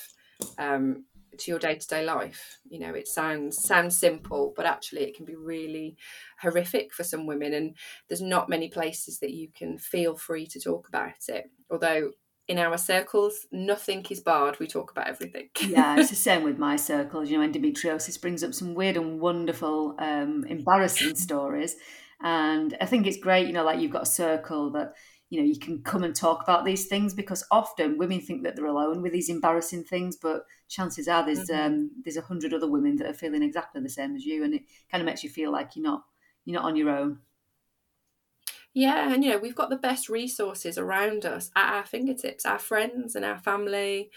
um, 0.58 1.06
to 1.38 1.52
your 1.52 1.60
day 1.60 1.76
to 1.76 1.88
day 1.88 2.06
life. 2.06 2.60
You 2.70 2.80
know, 2.80 2.94
it 2.94 3.08
sounds 3.08 3.62
sounds 3.64 3.98
simple, 3.98 4.54
but 4.56 4.66
actually 4.66 5.04
it 5.04 5.16
can 5.18 5.26
be 5.26 5.36
really 5.36 5.98
horrific 6.42 6.94
for 6.94 7.04
some 7.04 7.26
women. 7.26 7.54
And 7.54 7.76
there's 8.08 8.22
not 8.22 8.50
many 8.50 8.70
places 8.70 9.20
that 9.20 9.32
you 9.34 9.50
can 9.56 9.78
feel 9.78 10.16
free 10.16 10.46
to 10.48 10.60
talk 10.60 10.88
about 10.88 11.28
it. 11.28 11.50
Although 11.72 12.12
in 12.48 12.60
our 12.60 12.78
circles, 12.78 13.48
nothing 13.52 14.06
is 14.10 14.20
barred. 14.20 14.60
We 14.60 14.68
talk 14.68 14.92
about 14.92 15.08
everything. 15.08 15.50
yeah, 15.62 15.98
it's 15.98 16.10
the 16.10 16.16
same 16.16 16.44
with 16.44 16.58
my 16.58 16.76
circles. 16.76 17.30
You 17.30 17.38
know, 17.38 17.48
endometriosis 17.48 18.20
brings 18.20 18.44
up 18.44 18.54
some 18.54 18.74
weird 18.74 18.98
and 18.98 19.20
wonderful, 19.20 19.96
um, 20.00 20.44
embarrassing 20.48 21.16
stories. 21.16 21.76
And 22.22 22.78
I 22.80 22.86
think 22.86 23.08
it's 23.08 23.18
great, 23.18 23.48
you 23.48 23.54
know, 23.54 23.64
like 23.64 23.80
you've 23.80 23.92
got 23.92 24.04
a 24.04 24.08
circle 24.08 24.72
that, 24.72 24.94
you 25.30 25.40
know, 25.40 25.46
you 25.46 25.58
can 25.58 25.82
come 25.84 26.04
and 26.04 26.16
talk 26.16 26.44
about 26.44 26.64
these 26.64 26.88
things 26.88 27.14
because 27.14 27.46
often 27.50 27.98
women 27.98 28.22
think 28.22 28.44
that 28.44 28.56
they're 28.56 28.66
alone 28.66 29.02
with 29.02 29.14
these 29.14 29.30
embarrassing 29.30 29.84
things, 29.84 30.16
but 30.16 30.44
chances 30.70 31.08
are 31.08 31.26
there's 31.26 31.50
mm-hmm. 31.50 31.74
um, 31.74 31.92
there's 32.04 32.18
a 32.18 32.22
hundred 32.22 32.54
other 32.54 32.70
women 32.70 32.98
that 32.98 33.08
are 33.08 33.14
feeling 33.14 33.42
exactly 33.42 33.82
the 33.82 33.90
same 33.90 34.16
as 34.16 34.26
you, 34.26 34.44
and 34.44 34.54
it 34.54 34.62
kind 34.92 35.02
of 35.02 35.06
makes 35.06 35.24
you 35.24 35.30
feel 35.30 35.52
like 35.52 35.76
you're 35.76 35.84
not 35.84 36.04
you're 36.46 36.60
not 36.60 36.66
on 36.66 36.76
your 36.76 36.90
own. 36.90 37.20
Yeah, 38.74 39.14
and 39.14 39.24
you 39.24 39.32
know, 39.32 39.38
we've 39.38 39.56
got 39.56 39.70
the 39.70 39.76
best 39.76 40.10
resources 40.10 40.78
around 40.78 41.26
us 41.26 41.52
at 41.56 41.74
our 41.76 41.86
fingertips, 41.86 42.46
our 42.46 42.60
friends 42.60 43.16
and 43.16 43.24
our 43.24 43.38
family. 43.38 44.10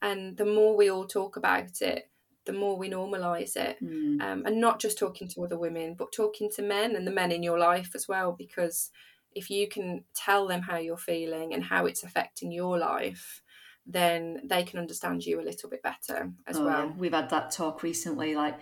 And 0.00 0.36
the 0.36 0.44
more 0.44 0.76
we 0.76 0.90
all 0.90 1.06
talk 1.06 1.36
about 1.36 1.80
it, 1.80 2.08
the 2.44 2.52
more 2.52 2.76
we 2.76 2.90
normalize 2.90 3.56
it. 3.56 3.78
Mm. 3.82 4.22
Um, 4.22 4.46
and 4.46 4.60
not 4.60 4.80
just 4.80 4.98
talking 4.98 5.28
to 5.28 5.44
other 5.44 5.58
women, 5.58 5.94
but 5.98 6.12
talking 6.12 6.50
to 6.54 6.62
men 6.62 6.94
and 6.94 7.06
the 7.06 7.10
men 7.10 7.32
in 7.32 7.42
your 7.42 7.58
life 7.58 7.90
as 7.94 8.06
well. 8.06 8.32
Because 8.32 8.90
if 9.32 9.50
you 9.50 9.68
can 9.68 10.04
tell 10.14 10.46
them 10.46 10.62
how 10.62 10.76
you're 10.76 10.96
feeling 10.96 11.52
and 11.52 11.64
how 11.64 11.86
it's 11.86 12.04
affecting 12.04 12.52
your 12.52 12.78
life, 12.78 13.42
then 13.86 14.40
they 14.44 14.62
can 14.62 14.78
understand 14.78 15.24
you 15.24 15.40
a 15.40 15.42
little 15.42 15.68
bit 15.68 15.82
better 15.82 16.30
as 16.46 16.56
oh, 16.56 16.64
well. 16.64 16.86
Yeah. 16.86 16.92
We've 16.96 17.12
had 17.12 17.30
that 17.30 17.50
talk 17.50 17.82
recently, 17.82 18.34
like 18.34 18.58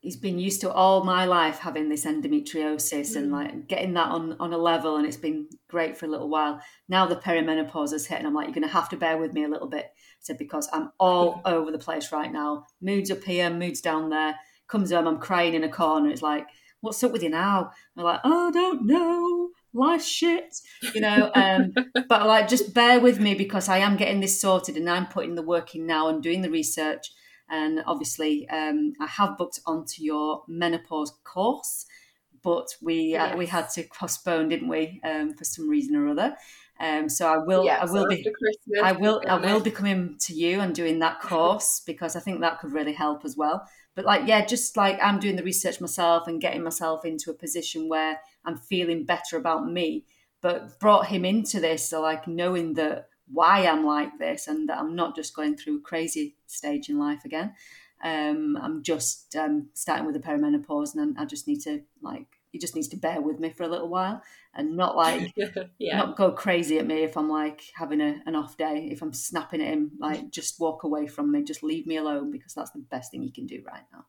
he's 0.00 0.16
been 0.16 0.38
used 0.38 0.60
to 0.60 0.72
all 0.72 1.04
my 1.04 1.24
life 1.24 1.58
having 1.58 1.88
this 1.88 2.04
endometriosis 2.04 3.12
mm. 3.12 3.16
and 3.16 3.32
like 3.32 3.66
getting 3.66 3.94
that 3.94 4.08
on 4.08 4.36
on 4.38 4.52
a 4.52 4.58
level 4.58 4.96
and 4.96 5.06
it's 5.06 5.16
been 5.16 5.48
great 5.68 5.96
for 5.96 6.06
a 6.06 6.08
little 6.08 6.28
while. 6.28 6.60
Now 6.88 7.06
the 7.06 7.16
perimenopause 7.16 7.92
has 7.92 8.06
hit 8.06 8.18
and 8.18 8.26
i'm 8.26 8.34
like 8.34 8.46
you're 8.46 8.54
going 8.54 8.66
to 8.66 8.72
have 8.72 8.88
to 8.90 8.96
bear 8.96 9.18
with 9.18 9.32
me 9.32 9.44
a 9.44 9.48
little 9.48 9.68
bit 9.68 9.86
I 9.86 10.20
said 10.20 10.38
because 10.38 10.68
i'm 10.72 10.90
all 10.98 11.40
over 11.44 11.70
the 11.70 11.78
place 11.78 12.12
right 12.12 12.32
now. 12.32 12.66
Moods 12.80 13.10
up 13.10 13.24
here 13.24 13.50
moods 13.50 13.80
down 13.80 14.10
there. 14.10 14.36
Comes 14.68 14.92
home 14.92 15.06
i'm 15.06 15.18
crying 15.18 15.54
in 15.54 15.64
a 15.64 15.68
corner. 15.68 16.10
It's 16.10 16.22
like 16.22 16.46
what's 16.80 17.02
up 17.02 17.10
with 17.10 17.24
you 17.24 17.28
now 17.28 17.72
i'm 17.96 18.04
like 18.04 18.20
oh, 18.24 18.48
i 18.48 18.50
don't 18.50 18.86
know. 18.86 19.50
Life 19.74 20.02
shit 20.02 20.56
you 20.94 21.00
know 21.00 21.30
um, 21.34 21.74
but 22.08 22.26
like 22.26 22.48
just 22.48 22.72
bear 22.72 22.98
with 22.98 23.20
me 23.20 23.34
because 23.34 23.68
i 23.68 23.78
am 23.78 23.96
getting 23.96 24.20
this 24.20 24.40
sorted 24.40 24.76
and 24.76 24.88
i'm 24.88 25.06
putting 25.06 25.34
the 25.34 25.42
work 25.42 25.74
in 25.74 25.86
now 25.86 26.08
and 26.08 26.22
doing 26.22 26.40
the 26.40 26.50
research 26.50 27.12
and 27.50 27.82
obviously, 27.86 28.48
um, 28.48 28.94
I 29.00 29.06
have 29.06 29.38
booked 29.38 29.60
onto 29.66 30.02
your 30.02 30.42
menopause 30.46 31.12
course, 31.24 31.86
but 32.42 32.68
we 32.82 33.12
yes. 33.12 33.34
uh, 33.34 33.36
we 33.36 33.46
had 33.46 33.68
to 33.70 33.84
postpone, 33.84 34.48
didn't 34.48 34.68
we, 34.68 35.00
um, 35.04 35.34
for 35.34 35.44
some 35.44 35.68
reason 35.68 35.96
or 35.96 36.08
other. 36.08 36.36
Um, 36.80 37.08
so 37.08 37.26
I 37.26 37.38
will, 37.38 37.68
I 37.68 37.84
will 37.86 38.06
be, 38.06 38.24
I 38.80 38.92
will, 38.92 39.20
I 39.26 39.36
will 39.36 39.60
be 39.60 39.72
coming 39.72 40.16
to 40.20 40.32
you 40.32 40.60
and 40.60 40.72
doing 40.74 41.00
that 41.00 41.20
course 41.22 41.82
because 41.84 42.14
I 42.14 42.20
think 42.20 42.40
that 42.40 42.60
could 42.60 42.72
really 42.72 42.92
help 42.92 43.24
as 43.24 43.36
well. 43.36 43.66
But 43.96 44.04
like, 44.04 44.28
yeah, 44.28 44.44
just 44.46 44.76
like 44.76 44.98
I'm 45.02 45.18
doing 45.18 45.34
the 45.34 45.42
research 45.42 45.80
myself 45.80 46.28
and 46.28 46.40
getting 46.40 46.62
myself 46.62 47.04
into 47.04 47.30
a 47.30 47.34
position 47.34 47.88
where 47.88 48.20
I'm 48.44 48.56
feeling 48.56 49.04
better 49.04 49.36
about 49.36 49.66
me. 49.66 50.04
But 50.40 50.78
brought 50.78 51.06
him 51.06 51.24
into 51.24 51.58
this, 51.58 51.88
so 51.88 52.00
like 52.00 52.28
knowing 52.28 52.74
that 52.74 53.08
why 53.32 53.66
I'm 53.66 53.84
like 53.84 54.18
this 54.18 54.46
and 54.46 54.68
that 54.68 54.78
I'm 54.78 54.94
not 54.94 55.16
just 55.16 55.34
going 55.34 55.56
through 55.56 55.78
a 55.78 55.82
crazy 55.82 56.36
stage 56.46 56.88
in 56.88 56.98
life 56.98 57.24
again. 57.24 57.54
Um, 58.02 58.56
I'm 58.60 58.82
just 58.82 59.34
um, 59.36 59.68
starting 59.74 60.06
with 60.06 60.14
the 60.14 60.20
perimenopause 60.20 60.94
and 60.94 61.16
I 61.18 61.24
just 61.24 61.48
need 61.48 61.60
to 61.62 61.82
like 62.02 62.26
he 62.50 62.58
just 62.58 62.74
needs 62.74 62.88
to 62.88 62.96
bear 62.96 63.20
with 63.20 63.40
me 63.40 63.50
for 63.50 63.64
a 63.64 63.68
little 63.68 63.88
while 63.88 64.22
and 64.54 64.76
not 64.76 64.96
like 64.96 65.34
yeah. 65.78 65.98
not 65.98 66.16
go 66.16 66.32
crazy 66.32 66.78
at 66.78 66.86
me 66.86 67.02
if 67.02 67.16
I'm 67.16 67.28
like 67.28 67.62
having 67.74 68.00
a, 68.00 68.22
an 68.24 68.36
off 68.36 68.56
day. 68.56 68.88
If 68.90 69.02
I'm 69.02 69.12
snapping 69.12 69.60
at 69.60 69.68
him, 69.68 69.90
like 69.98 70.30
just 70.30 70.60
walk 70.60 70.84
away 70.84 71.06
from 71.08 71.30
me, 71.32 71.42
just 71.42 71.62
leave 71.62 71.86
me 71.86 71.96
alone 71.96 72.30
because 72.30 72.54
that's 72.54 72.70
the 72.70 72.78
best 72.78 73.10
thing 73.10 73.22
you 73.22 73.32
can 73.32 73.46
do 73.46 73.62
right 73.66 73.84
now 73.92 74.06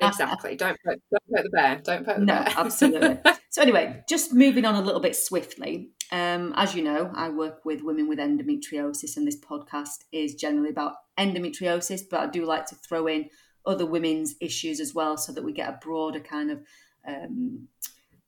exactly. 0.00 0.56
Don't 0.56 0.78
poke, 0.84 0.98
don't 1.10 1.34
poke 1.34 1.44
the 1.44 1.50
bear. 1.50 1.80
Don't 1.82 2.06
poke 2.06 2.16
the 2.16 2.24
no, 2.24 2.44
bear. 2.44 2.54
absolutely. 2.56 3.18
So 3.50 3.62
anyway, 3.62 4.02
just 4.08 4.32
moving 4.32 4.64
on 4.64 4.74
a 4.74 4.80
little 4.80 5.00
bit 5.00 5.16
swiftly. 5.16 5.90
Um, 6.12 6.52
as 6.56 6.74
you 6.74 6.82
know, 6.84 7.10
I 7.14 7.30
work 7.30 7.64
with 7.64 7.82
women 7.82 8.06
with 8.06 8.18
endometriosis, 8.18 9.16
and 9.16 9.26
this 9.26 9.40
podcast 9.40 10.04
is 10.12 10.34
generally 10.34 10.68
about 10.68 10.94
endometriosis, 11.18 12.02
but 12.08 12.20
I 12.20 12.26
do 12.26 12.44
like 12.44 12.66
to 12.66 12.74
throw 12.74 13.06
in 13.06 13.30
other 13.64 13.86
women's 13.86 14.34
issues 14.40 14.78
as 14.78 14.94
well, 14.94 15.16
so 15.16 15.32
that 15.32 15.42
we 15.42 15.52
get 15.52 15.70
a 15.70 15.78
broader 15.82 16.20
kind 16.20 16.50
of 16.50 16.60
um, 17.08 17.68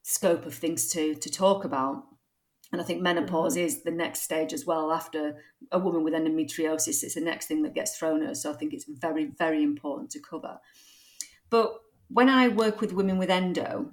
scope 0.03 0.47
of 0.47 0.55
things 0.55 0.89
to 0.93 1.15
to 1.15 1.31
talk 1.31 1.65
about. 1.65 2.05
And 2.73 2.81
I 2.81 2.85
think 2.85 3.03
menopause 3.03 3.55
mm-hmm. 3.55 3.67
is 3.67 3.83
the 3.83 3.91
next 3.91 4.23
stage 4.23 4.53
as 4.53 4.65
well. 4.65 4.91
After 4.91 5.37
a 5.71 5.79
woman 5.79 6.03
with 6.03 6.15
endometriosis, 6.15 7.03
it's 7.03 7.15
the 7.15 7.21
next 7.21 7.47
thing 7.47 7.63
that 7.63 7.75
gets 7.75 7.97
thrown 7.97 8.23
at 8.23 8.31
us. 8.31 8.43
So 8.43 8.51
I 8.51 8.57
think 8.57 8.73
it's 8.73 8.87
very, 8.89 9.27
very 9.39 9.63
important 9.63 10.11
to 10.13 10.21
cover. 10.21 10.59
But 11.51 11.75
when 12.09 12.29
I 12.29 12.49
work 12.49 12.81
with 12.81 12.93
women 12.93 13.19
with 13.19 13.31
endo, 13.31 13.91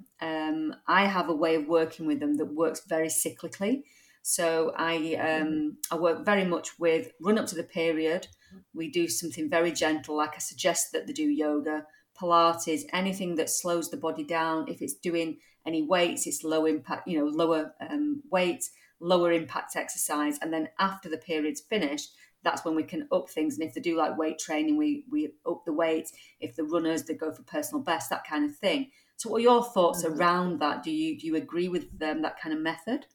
um, 0.52 0.74
I 0.86 1.06
have 1.06 1.28
a 1.28 1.34
way 1.34 1.54
of 1.54 1.66
working 1.66 2.06
with 2.06 2.20
them 2.20 2.36
that 2.36 2.54
works 2.54 2.82
very 2.86 3.08
cyclically. 3.08 3.82
So 4.22 4.72
I 4.76 5.14
um, 5.16 5.78
I 5.90 5.96
work 5.96 6.24
very 6.24 6.44
much 6.44 6.78
with 6.78 7.10
run 7.20 7.38
up 7.38 7.46
to 7.46 7.56
the 7.56 7.64
period. 7.64 8.28
We 8.74 8.90
do 8.90 9.08
something 9.08 9.48
very 9.48 9.72
gentle, 9.72 10.16
like 10.16 10.34
I 10.34 10.38
suggest 10.38 10.92
that 10.92 11.06
they 11.06 11.12
do 11.12 11.28
yoga, 11.28 11.86
Pilates, 12.20 12.82
anything 12.92 13.36
that 13.36 13.50
slows 13.50 13.90
the 13.90 13.96
body 13.96 14.24
down. 14.24 14.68
If 14.68 14.82
it's 14.82 14.94
doing 14.94 15.38
any 15.66 15.82
weights, 15.82 16.26
it's 16.26 16.44
low 16.44 16.66
impact, 16.66 17.08
you 17.08 17.18
know, 17.18 17.26
lower 17.26 17.74
um, 17.80 18.22
weights, 18.30 18.70
lower 19.00 19.32
impact 19.32 19.74
exercise, 19.74 20.38
and 20.40 20.52
then 20.52 20.68
after 20.78 21.08
the 21.08 21.18
period's 21.18 21.60
finished, 21.60 22.10
that's 22.44 22.64
when 22.64 22.74
we 22.74 22.82
can 22.82 23.08
up 23.10 23.28
things. 23.30 23.58
And 23.58 23.66
if 23.66 23.74
they 23.74 23.80
do 23.80 23.96
like 23.96 24.18
weight 24.18 24.38
training, 24.38 24.76
we 24.76 25.04
we 25.10 25.30
up 25.46 25.64
the 25.64 25.72
weights. 25.72 26.12
If 26.38 26.54
the 26.54 26.64
runners, 26.64 27.04
they 27.04 27.14
go 27.14 27.32
for 27.32 27.42
personal 27.42 27.82
best, 27.82 28.10
that 28.10 28.26
kind 28.26 28.44
of 28.44 28.56
thing. 28.56 28.90
So, 29.22 29.30
what 29.30 29.38
are 29.38 29.42
your 29.42 29.62
thoughts 29.62 30.02
mm-hmm. 30.02 30.18
around 30.18 30.58
that? 30.58 30.82
Do 30.82 30.90
you 30.90 31.16
do 31.16 31.28
you 31.28 31.36
agree 31.36 31.68
with 31.68 31.96
them 31.96 32.22
that 32.22 32.40
kind 32.40 32.52
of 32.52 32.60
method? 32.60 33.06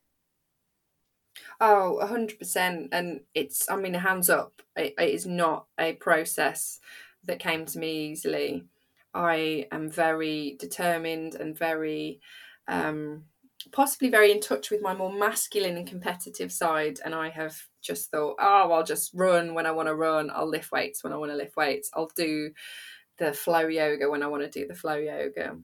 Oh, 1.60 2.00
hundred 2.08 2.40
percent. 2.40 2.90
And 2.94 3.20
it's, 3.36 3.70
I 3.70 3.76
mean, 3.76 3.94
hands 3.94 4.30
up. 4.30 4.62
It, 4.78 4.94
it 4.98 5.10
is 5.10 5.26
not 5.26 5.66
a 5.78 5.94
process 5.94 6.80
that 7.26 7.40
came 7.40 7.66
to 7.66 7.78
me 7.78 8.08
easily. 8.12 8.64
I 9.14 9.68
am 9.70 9.92
very 9.92 10.56
determined 10.62 11.36
and 11.36 11.58
very 11.58 12.22
um, 12.70 13.26
possibly 13.74 14.10
very 14.10 14.32
in 14.32 14.40
touch 14.40 14.72
with 14.72 14.82
my 14.82 14.94
more 14.94 15.12
masculine 15.12 15.76
and 15.76 15.88
competitive 15.88 16.52
side 16.52 17.00
and 17.04 17.16
i 17.16 17.28
have 17.28 17.58
just 17.82 18.12
thought 18.12 18.36
oh 18.40 18.72
i'll 18.72 18.84
just 18.84 19.12
run 19.16 19.56
when 19.56 19.66
i 19.66 19.72
want 19.72 19.88
to 19.88 19.96
run 19.96 20.30
i'll 20.30 20.48
lift 20.48 20.72
weights 20.72 21.04
when 21.04 21.12
i 21.12 21.18
want 21.18 21.32
to 21.32 21.36
lift 21.36 21.58
weights 21.58 21.90
i'll 21.96 22.10
do 22.16 22.52
the 23.18 23.34
flow 23.34 23.68
yoga 23.68 24.10
when 24.10 24.22
i 24.22 24.28
want 24.28 24.44
to 24.44 24.60
do 24.60 24.68
the 24.68 24.76
flow 24.76 24.96
yoga 24.96 25.58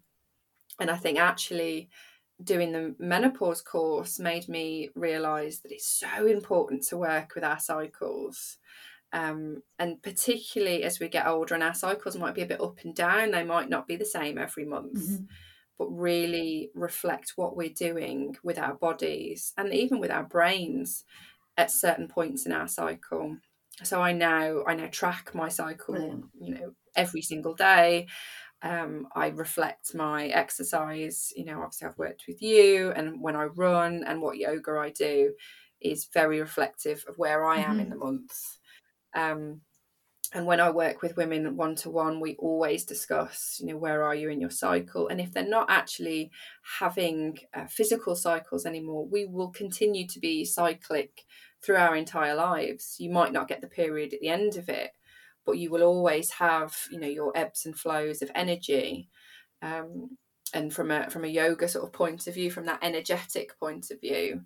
and 0.79 0.89
i 0.89 0.95
think 0.95 1.19
actually 1.19 1.89
doing 2.43 2.71
the 2.71 2.95
menopause 2.99 3.61
course 3.61 4.19
made 4.19 4.47
me 4.49 4.89
realize 4.95 5.59
that 5.59 5.71
it's 5.71 5.87
so 5.87 6.25
important 6.25 6.83
to 6.83 6.97
work 6.97 7.35
with 7.35 7.43
our 7.43 7.59
cycles 7.59 8.57
um, 9.13 9.61
and 9.77 10.01
particularly 10.01 10.83
as 10.83 10.99
we 10.99 11.07
get 11.07 11.27
older 11.27 11.53
and 11.53 11.63
our 11.63 11.75
cycles 11.75 12.17
might 12.17 12.33
be 12.33 12.41
a 12.41 12.47
bit 12.47 12.59
up 12.59 12.79
and 12.83 12.95
down 12.95 13.31
they 13.31 13.43
might 13.43 13.69
not 13.69 13.87
be 13.87 13.95
the 13.95 14.05
same 14.05 14.37
every 14.37 14.65
month 14.65 14.97
mm-hmm 14.97 15.23
but 15.77 15.87
really 15.87 16.69
reflect 16.75 17.33
what 17.35 17.55
we're 17.55 17.69
doing 17.69 18.35
with 18.43 18.57
our 18.57 18.75
bodies 18.75 19.53
and 19.57 19.73
even 19.73 19.99
with 19.99 20.11
our 20.11 20.23
brains 20.23 21.03
at 21.57 21.71
certain 21.71 22.07
points 22.07 22.45
in 22.45 22.51
our 22.51 22.67
cycle. 22.67 23.37
So 23.83 24.01
I 24.01 24.11
now 24.11 24.63
I 24.65 24.75
now 24.75 24.87
track 24.91 25.33
my 25.33 25.49
cycle, 25.49 25.95
Brilliant. 25.95 26.25
you 26.39 26.55
know, 26.55 26.73
every 26.95 27.21
single 27.21 27.55
day. 27.55 28.07
Um, 28.63 29.07
I 29.13 29.27
reflect 29.27 29.93
my 29.93 30.27
exercise. 30.27 31.31
You 31.35 31.45
know, 31.45 31.61
obviously 31.61 31.87
I've 31.87 31.97
worked 31.97 32.23
with 32.27 32.41
you, 32.41 32.91
and 32.95 33.21
when 33.21 33.35
I 33.35 33.45
run 33.45 34.03
and 34.07 34.21
what 34.21 34.37
yoga 34.37 34.71
I 34.79 34.89
do 34.89 35.33
is 35.81 36.09
very 36.13 36.39
reflective 36.39 37.03
of 37.07 37.17
where 37.17 37.45
I 37.45 37.57
am 37.57 37.71
mm-hmm. 37.71 37.79
in 37.81 37.89
the 37.89 37.95
month. 37.97 38.57
Um, 39.13 39.61
and 40.33 40.47
when 40.47 40.59
I 40.59 40.71
work 40.71 41.03
with 41.03 41.15
women 41.15 41.55
one 41.55 41.75
to 41.75 41.91
one, 41.91 42.19
we 42.19 42.35
always 42.39 42.85
discuss, 42.85 43.57
you 43.59 43.67
know, 43.67 43.77
where 43.77 44.01
are 44.03 44.15
you 44.15 44.29
in 44.29 44.41
your 44.41 44.49
cycle? 44.49 45.07
And 45.07 45.21
if 45.21 45.31
they're 45.31 45.47
not 45.47 45.69
actually 45.69 46.31
having 46.79 47.37
uh, 47.53 47.67
physical 47.67 48.15
cycles 48.15 48.65
anymore, 48.65 49.05
we 49.05 49.25
will 49.25 49.49
continue 49.49 50.07
to 50.07 50.19
be 50.19 50.43
cyclic 50.43 51.25
through 51.61 51.75
our 51.75 51.95
entire 51.95 52.33
lives. 52.33 52.95
You 52.97 53.11
might 53.11 53.31
not 53.31 53.47
get 53.47 53.61
the 53.61 53.67
period 53.67 54.13
at 54.13 54.21
the 54.21 54.29
end 54.29 54.55
of 54.55 54.69
it, 54.69 54.91
but 55.45 55.57
you 55.57 55.69
will 55.69 55.83
always 55.83 56.31
have, 56.31 56.75
you 56.91 56.99
know, 56.99 57.07
your 57.07 57.31
ebbs 57.35 57.65
and 57.65 57.77
flows 57.77 58.21
of 58.21 58.31
energy. 58.35 59.09
Um, 59.61 60.17
and 60.53 60.71
from 60.71 60.91
a 60.91 61.09
from 61.09 61.23
a 61.23 61.27
yoga 61.29 61.67
sort 61.67 61.85
of 61.85 61.93
point 61.93 62.27
of 62.27 62.35
view, 62.35 62.51
from 62.51 62.65
that 62.67 62.83
energetic 62.83 63.57
point 63.59 63.89
of 63.91 63.99
view, 63.99 64.41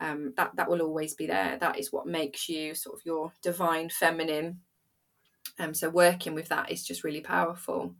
um, 0.00 0.32
that 0.36 0.52
that 0.56 0.70
will 0.70 0.80
always 0.80 1.14
be 1.14 1.26
there. 1.26 1.58
That 1.60 1.78
is 1.78 1.92
what 1.92 2.06
makes 2.06 2.48
you 2.48 2.74
sort 2.74 2.96
of 2.98 3.04
your 3.04 3.32
divine 3.42 3.90
feminine 3.90 4.60
um, 5.58 5.74
so 5.74 5.90
working 5.90 6.34
with 6.34 6.48
that 6.48 6.70
is 6.70 6.84
just 6.84 7.04
really 7.04 7.20
powerful. 7.20 7.94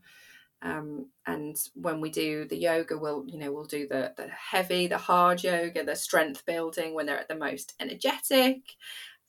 Um, 0.63 1.07
and 1.25 1.55
when 1.75 2.01
we 2.01 2.09
do 2.09 2.45
the 2.45 2.57
yoga, 2.57 2.97
we'll 2.97 3.23
you 3.27 3.39
know 3.39 3.51
we'll 3.51 3.65
do 3.65 3.87
the 3.87 4.13
the 4.15 4.27
heavy, 4.27 4.87
the 4.87 4.97
hard 4.97 5.43
yoga, 5.43 5.83
the 5.83 5.95
strength 5.95 6.45
building 6.45 6.93
when 6.93 7.05
they're 7.05 7.19
at 7.19 7.27
the 7.27 7.35
most 7.35 7.73
energetic, 7.79 8.61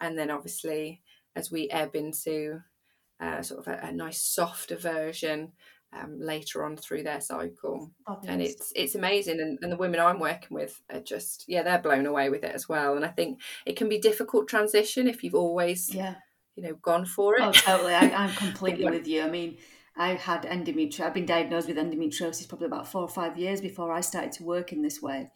and 0.01 0.19
then 0.19 0.31
obviously 0.31 1.03
as 1.35 1.51
we 1.51 1.71
ebb 1.71 1.97
into 1.97 2.61
uh, 3.23 3.43
sort 3.43 3.61
of 3.61 3.69
a, 3.69 3.87
a, 3.87 3.93
nice 3.93 4.21
softer 4.21 4.77
version 4.77 5.53
um, 5.93 6.19
later 6.19 6.65
on 6.65 6.77
through 6.77 7.05
their 7.05 7.21
cycle. 7.21 7.93
And 8.27 8.43
it's 8.43 8.73
it's 8.75 8.97
amazing, 8.97 9.41
and, 9.41 9.59
and 9.63 9.71
the 9.71 9.77
women 9.77 10.01
I'm 10.01 10.19
working 10.19 10.57
with 10.57 10.83
are 10.93 11.01
just 11.01 11.45
yeah 11.47 11.63
they're 11.63 11.79
blown 11.79 12.07
away 12.07 12.31
with 12.31 12.43
it 12.43 12.55
as 12.55 12.69
well. 12.69 12.97
And 12.97 13.05
I 13.05 13.09
think 13.09 13.41
it 13.65 13.77
can 13.77 13.89
be 13.89 13.99
difficult 13.99 14.49
transition 14.49 15.07
if 15.07 15.23
you've 15.23 15.35
always 15.35 15.95
yeah 15.95 16.17
you 16.57 16.65
know 16.65 16.75
gone 16.75 17.07
for 17.07 17.37
it. 17.37 17.43
Oh, 17.43 17.53
totally. 17.53 17.95
I, 17.95 18.25
am 18.25 18.35
completely 18.35 18.85
with 18.91 19.07
you. 19.07 19.23
I 19.23 19.31
mean, 19.31 19.59
I 19.97 20.15
had 20.15 20.43
endometriosis. 20.43 21.01
I've 21.01 21.15
been 21.15 21.27
diagnosed 21.27 21.69
with 21.69 21.77
endometriosis 21.77 22.49
probably 22.49 22.67
about 22.67 22.89
four 22.89 23.03
or 23.03 23.09
five 23.09 23.39
years 23.39 23.61
before 23.61 23.93
I 23.93 24.01
started 24.01 24.33
to 24.33 24.45
work 24.45 24.73
in 24.73 24.83
this 24.83 25.01
way. 25.01 25.31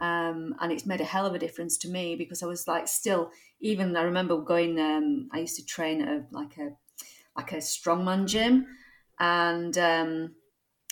Um, 0.00 0.54
and 0.60 0.70
it's 0.70 0.86
made 0.86 1.00
a 1.00 1.04
hell 1.04 1.26
of 1.26 1.34
a 1.34 1.40
difference 1.40 1.76
to 1.78 1.88
me 1.88 2.14
because 2.14 2.42
I 2.42 2.46
was 2.46 2.68
like 2.68 2.86
still 2.86 3.32
even 3.60 3.96
I 3.96 4.02
remember 4.02 4.40
going 4.40 4.78
um, 4.78 5.28
I 5.32 5.40
used 5.40 5.56
to 5.56 5.64
train 5.64 6.00
at 6.00 6.08
a, 6.08 6.24
like 6.30 6.56
a 6.56 6.70
like 7.38 7.52
a 7.52 7.56
strongman 7.56 8.26
gym 8.26 8.66
and 9.18 9.78
um, 9.78 10.34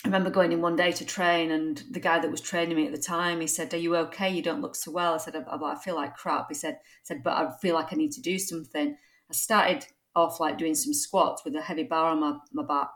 I 0.04 0.09
remember 0.09 0.30
going 0.30 0.52
in 0.52 0.62
one 0.62 0.76
day 0.76 0.92
to 0.92 1.04
train 1.04 1.50
and 1.50 1.82
the 1.90 2.00
guy 2.00 2.18
that 2.18 2.30
was 2.30 2.40
training 2.40 2.76
me 2.76 2.87
at 2.87 2.92
the 2.92 2.98
time 2.98 3.40
he 3.40 3.46
said 3.46 3.74
are 3.74 3.78
you 3.78 3.96
okay 3.96 4.30
you 4.30 4.42
don't 4.42 4.62
look 4.62 4.76
so 4.76 4.92
well 4.92 5.14
I 5.14 5.18
said 5.18 5.37
I, 5.37 5.56
I 5.56 5.76
feel 5.76 5.96
like 5.96 6.16
crap 6.16 6.46
he 6.48 6.54
said 6.54 6.78
said 7.02 7.22
but 7.22 7.35
I 7.35 7.50
feel 7.61 7.74
like 7.74 7.92
I 7.92 7.96
need 7.96 8.12
to 8.12 8.22
do 8.22 8.38
something 8.38 8.96
I 9.30 9.35
started 9.35 9.87
off 10.14 10.40
like 10.40 10.56
doing 10.59 10.74
some 10.74 10.94
squats 10.94 11.44
with 11.44 11.54
a 11.54 11.61
heavy 11.61 11.82
bar 11.82 12.06
on 12.11 12.20
my, 12.20 12.38
my 12.52 12.64
back 12.64 12.88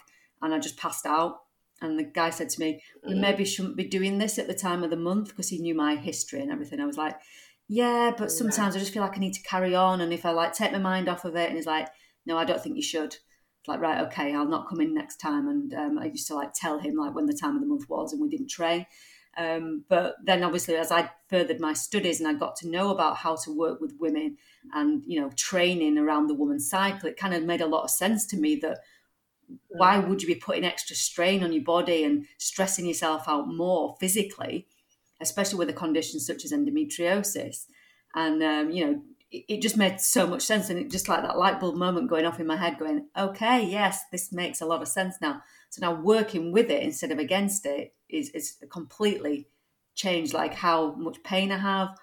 and 0.43 0.55
I 0.55 0.59
just 0.59 0.79
passed 0.79 1.07
out. 1.07 1.41
And 1.83 1.99
the 1.99 2.05
guy 2.05 2.31
said 2.31 2.49
to 2.51 2.61
me, 2.61 2.83
We 3.07 3.15
Mm. 3.15 3.21
maybe 3.21 3.45
shouldn't 3.45 3.77
be 3.77 3.85
doing 3.85 4.19
this 4.19 4.39
at 4.39 4.47
the 4.47 4.55
time 4.55 4.83
of 4.83 4.91
the 4.91 4.97
month 4.97 5.29
because 5.29 5.49
he 5.49 5.59
knew 5.59 5.75
my 5.75 5.97
history 5.97 6.41
and 6.41 6.51
everything. 6.51 6.81
I 6.81 6.87
was 6.87 6.97
like, 6.99 7.17
Yeah, 7.69 8.13
but 8.17 8.31
sometimes 8.31 8.75
I 8.75 8.79
just 8.79 8.93
feel 8.93 9.03
like 9.03 9.17
I 9.17 9.21
need 9.21 9.35
to 9.35 9.43
carry 9.43 9.75
on. 9.75 10.01
And 10.01 10.13
if 10.13 10.27
I 10.27 10.31
like 10.31 10.53
take 10.53 10.73
my 10.73 10.79
mind 10.79 11.09
off 11.09 11.25
of 11.25 11.37
it, 11.37 11.49
and 11.49 11.57
he's 11.57 11.67
like, 11.67 11.89
No, 12.27 12.37
I 12.37 12.45
don't 12.45 12.63
think 12.63 12.77
you 12.77 12.83
should. 12.83 13.17
It's 13.61 13.69
like, 13.69 13.81
right, 13.81 14.07
okay, 14.07 14.35
I'll 14.35 14.49
not 14.49 14.69
come 14.69 14.81
in 14.81 14.95
next 14.95 15.17
time. 15.17 15.49
And 15.49 15.75
um, 15.75 15.99
I 15.99 16.07
used 16.07 16.27
to 16.29 16.35
like 16.35 16.55
tell 16.55 16.79
him 16.79 16.97
like 16.97 17.15
when 17.15 17.27
the 17.27 17.35
time 17.35 17.57
of 17.57 17.61
the 17.61 17.67
month 17.67 17.89
was 17.89 18.13
and 18.13 18.21
we 18.21 18.29
didn't 18.29 18.49
train. 18.49 18.87
Um, 19.37 19.85
but 19.89 20.17
then 20.25 20.43
obviously 20.43 20.77
as 20.77 20.91
I 20.91 21.11
furthered 21.29 21.61
my 21.61 21.73
studies 21.73 22.19
and 22.21 22.29
I 22.29 22.33
got 22.35 22.57
to 22.57 22.69
know 22.69 22.91
about 22.91 23.19
how 23.19 23.37
to 23.37 23.57
work 23.57 23.81
with 23.81 23.95
women 24.01 24.39
and 24.75 25.05
you 25.07 25.21
know 25.21 25.31
training 25.37 25.99
around 25.99 26.27
the 26.27 26.35
woman's 26.35 26.69
cycle, 26.69 27.09
it 27.09 27.17
kind 27.17 27.35
of 27.35 27.45
made 27.45 27.61
a 27.61 27.67
lot 27.67 27.85
of 27.85 27.91
sense 27.91 28.27
to 28.27 28.37
me 28.37 28.57
that 28.57 28.79
why 29.69 29.99
would 29.99 30.23
you 30.23 30.29
be 30.29 30.35
putting 30.35 30.65
extra 30.65 30.97
strain 30.97 31.43
on 31.43 31.53
your 31.53 31.63
body 31.63 32.05
and 32.05 32.27
stressing 32.39 32.87
yourself 32.87 33.29
out 33.29 33.49
more 33.49 33.97
physically, 34.01 34.67
especially 35.21 35.59
with 35.59 35.71
a 35.71 35.75
condition 35.75 36.19
such 36.19 36.45
as 36.45 36.53
endometriosis? 36.53 37.67
And 38.15 38.43
um, 38.43 38.71
you 38.71 38.85
know, 38.85 39.03
it, 39.31 39.63
just 39.63 39.77
made 39.77 40.01
so 40.01 40.27
much 40.27 40.43
sense, 40.43 40.71
and 40.71 40.79
it 40.79 40.91
just 40.91 41.09
like 41.09 41.23
that 41.23 41.39
light 41.39 41.61
bulb 41.61 41.77
moment 41.77 42.09
going 42.09 42.27
off 42.27 42.41
in 42.41 42.47
my 42.47 42.57
head, 42.57 42.79
going, 42.79 43.07
"Okay, 43.17 43.65
yes, 43.65 44.05
this 44.11 44.33
makes 44.33 44.61
a 44.61 44.67
lot 44.67 44.83
of 44.83 44.89
sense 44.89 45.17
now." 45.21 45.43
So 45.71 45.81
now 45.81 45.95
working 45.95 46.53
with 46.53 46.71
it 46.71 46.83
instead 46.83 47.13
of 47.13 47.19
against 47.19 47.67
it 47.67 47.95
is 48.09 48.31
is 48.31 48.57
completely 48.71 49.47
changed, 49.95 50.35
like 50.35 50.55
how 50.55 50.93
much 50.93 51.23
pain 51.23 51.53
I 51.53 51.59
have, 51.59 51.97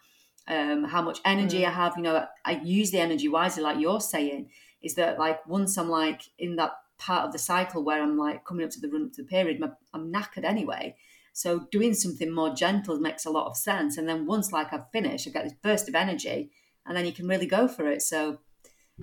um, 0.48 0.86
how 0.86 1.02
much 1.02 1.20
energy 1.26 1.66
I 1.66 1.72
have. 1.72 1.98
You 1.98 2.04
know, 2.04 2.26
I 2.46 2.62
use 2.64 2.92
the 2.92 3.00
energy 3.00 3.28
wisely, 3.28 3.64
like 3.64 3.80
you're 3.80 4.02
saying. 4.02 4.50
Is 4.82 4.96
that 4.96 5.20
like 5.20 5.46
once 5.48 5.78
I'm 5.78 5.90
like 5.90 6.22
in 6.38 6.56
that 6.58 6.74
part 6.98 7.26
of 7.26 7.32
the 7.32 7.40
cycle 7.40 7.84
where 7.84 8.02
I'm 8.02 8.18
like 8.18 8.46
coming 8.46 8.66
up 8.66 8.72
to 8.72 8.80
the 8.80 8.90
run 8.90 9.06
up 9.06 9.14
to 9.14 9.24
the 9.24 9.28
period, 9.28 9.60
my, 9.60 9.72
I'm 9.94 10.12
knackered 10.14 10.44
anyway. 10.44 10.96
So 11.34 11.68
doing 11.72 11.94
something 11.94 12.32
more 12.32 12.54
gentle 12.54 13.00
makes 13.00 13.26
a 13.26 13.30
lot 13.30 13.48
of 13.48 13.58
sense. 13.58 13.98
And 13.98 14.08
then 14.08 14.26
once 14.26 14.52
like 14.52 14.74
I've 14.74 14.90
finished, 14.92 15.28
I 15.28 15.32
get 15.32 15.44
this 15.44 15.54
burst 15.62 15.88
of 15.88 15.96
energy, 15.96 16.52
and 16.88 16.96
then 16.96 17.06
you 17.06 17.12
can 17.12 17.28
really 17.28 17.48
go 17.48 17.68
for 17.68 17.88
it. 17.90 18.02
So 18.02 18.40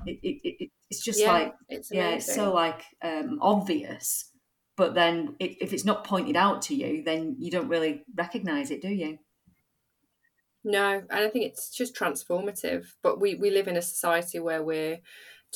it, 0.06 0.18
it, 0.22 0.40
it 0.44 0.70
it's 0.90 1.04
just 1.04 1.20
yeah, 1.20 1.32
like 1.32 1.54
it's 1.68 1.90
yeah, 1.92 2.10
it's 2.10 2.34
so 2.34 2.52
like 2.52 2.82
um, 3.02 3.38
obvious. 3.40 4.30
But 4.76 4.94
then 4.94 5.36
it, 5.38 5.56
if 5.60 5.72
it's 5.72 5.84
not 5.84 6.04
pointed 6.04 6.36
out 6.36 6.62
to 6.62 6.74
you, 6.74 7.04
then 7.04 7.36
you 7.38 7.50
don't 7.50 7.68
really 7.68 8.02
recognize 8.16 8.70
it, 8.72 8.82
do 8.82 8.88
you? 8.88 9.18
No, 10.64 11.02
and 11.10 11.24
I 11.24 11.28
think 11.28 11.44
it's 11.44 11.70
just 11.70 11.94
transformative. 11.94 12.86
But 13.02 13.20
we 13.20 13.34
we 13.34 13.50
live 13.50 13.68
in 13.68 13.76
a 13.76 13.82
society 13.82 14.40
where 14.40 14.62
we're 14.62 14.98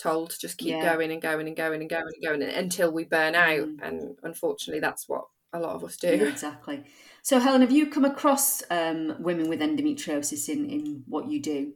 told 0.01 0.31
to 0.31 0.38
just 0.38 0.59
keep 0.59 0.69
Yeah. 0.69 0.95
going 0.95 1.11
and 1.11 1.21
going 1.21 1.49
and 1.49 1.57
going 1.57 1.81
and 1.81 1.91
going 1.91 2.07
and 2.23 2.25
going 2.25 2.43
until 2.43 2.93
we 2.93 3.05
burn 3.05 3.35
out, 3.35 3.69
Mm. 3.69 3.79
and 3.83 4.19
unfortunately, 4.23 4.81
that's 4.81 5.09
what 5.09 5.25
a 5.53 5.59
lot 5.59 5.75
of 5.75 5.83
us 5.83 5.97
do. 5.97 6.09
Yeah, 6.09 6.29
exactly. 6.29 6.85
So 7.23 7.41
Helen, 7.41 7.62
have 7.62 7.73
you 7.73 7.91
come 7.91 8.05
across 8.05 8.62
um, 8.71 9.17
women 9.21 9.49
with 9.49 9.61
endometriosis 9.61 10.49
in, 10.49 10.69
in 10.71 11.05
what 11.07 11.27
you 11.29 11.41
do? 11.41 11.73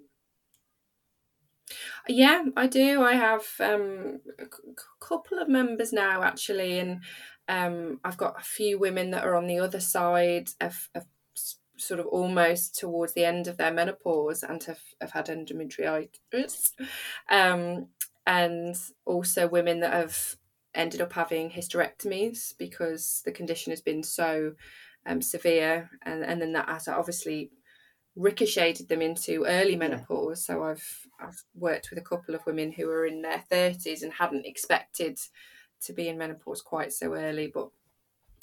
Yeah, 2.09 2.45
I 2.57 2.67
do. 2.67 3.03
I 3.03 3.15
have 3.15 3.47
um, 3.61 4.21
a 4.39 4.45
c- 4.45 4.73
couple 5.01 5.39
of 5.39 5.49
members 5.49 5.93
now, 5.93 6.23
actually, 6.23 6.79
and 6.79 7.03
um, 7.49 8.01
I've 8.05 8.17
got 8.17 8.41
a 8.41 8.45
few 8.45 8.79
women 8.79 9.11
that 9.13 9.25
are 9.25 9.37
on 9.37 9.47
the 9.47 9.61
other 9.61 9.81
side 9.81 10.51
of, 10.61 10.89
of 10.95 11.07
sort 11.77 12.01
of 12.01 12.07
almost 12.07 12.77
towards 12.79 13.15
the 13.15 13.25
end 13.25 13.47
of 13.47 13.57
their 13.57 13.73
menopause 13.73 14.43
and 14.43 14.63
have, 14.65 14.81
have 15.01 15.13
had 15.13 15.27
endometriosis. 15.27 16.73
um, 17.29 17.89
and 18.27 18.77
also 19.05 19.49
women 19.49 19.81
that 19.81 19.93
have 19.93 20.37
ended 20.75 21.01
up 21.01 21.13
having 21.13 21.51
hysterectomies 21.51 22.57
because 22.59 23.23
the 23.25 23.33
condition 23.33 23.71
has 23.71 23.81
been 23.81 24.03
so 24.03 24.55
um, 25.07 25.21
severe, 25.23 25.91
and, 26.03 26.25
and 26.25 26.41
then 26.41 26.53
that 26.53 26.69
obviously 26.89 27.51
ricocheted 28.17 28.89
them 28.89 29.03
into 29.03 29.45
early 29.47 29.77
menopause. 29.77 30.45
So 30.45 30.63
I've 30.65 31.07
I've 31.21 31.43
worked 31.55 31.91
with 31.91 31.99
a 31.99 32.03
couple 32.03 32.35
of 32.35 32.45
women 32.47 32.73
who 32.73 32.89
are 32.91 33.07
in 33.07 33.23
their 33.23 33.43
thirties 33.51 34.03
and 34.03 34.13
hadn't 34.13 34.47
expected 34.47 35.19
to 35.85 35.93
be 35.93 36.09
in 36.09 36.19
menopause 36.19 36.63
quite 36.63 36.93
so 36.93 37.15
early, 37.15 37.51
but 37.53 37.69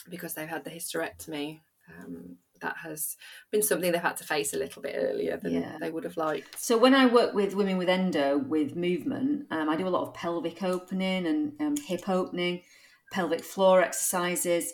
because 0.10 0.34
they've 0.34 0.48
had 0.48 0.64
the 0.64 0.70
hysterectomy, 0.70 1.60
um, 1.98 2.38
that 2.62 2.76
has 2.84 3.16
been 3.52 3.62
something 3.62 3.92
they've 3.92 4.02
had 4.02 4.18
to 4.18 4.24
face 4.24 4.54
a 4.54 4.58
little 4.58 4.82
bit 4.82 4.96
earlier 4.98 5.38
than 5.38 5.54
Yeah. 5.54 5.78
they 5.80 5.90
would 5.92 6.04
have 6.04 6.18
liked. 6.18 6.60
So 6.60 6.78
when 6.78 6.94
I 6.94 7.06
work 7.06 7.34
with 7.34 7.54
women 7.56 7.78
with 7.78 7.88
endo 7.90 8.38
with 8.38 8.76
movement, 8.76 9.48
um, 9.52 9.70
I 9.70 9.76
do 9.78 9.88
a 9.88 9.90
lot 9.90 10.08
of 10.08 10.14
pelvic 10.14 10.62
opening 10.64 11.26
and 11.26 11.54
um, 11.62 11.78
hip 11.78 12.10
opening, 12.10 12.64
pelvic 13.12 13.44
floor 13.44 13.82
exercises. 13.82 14.74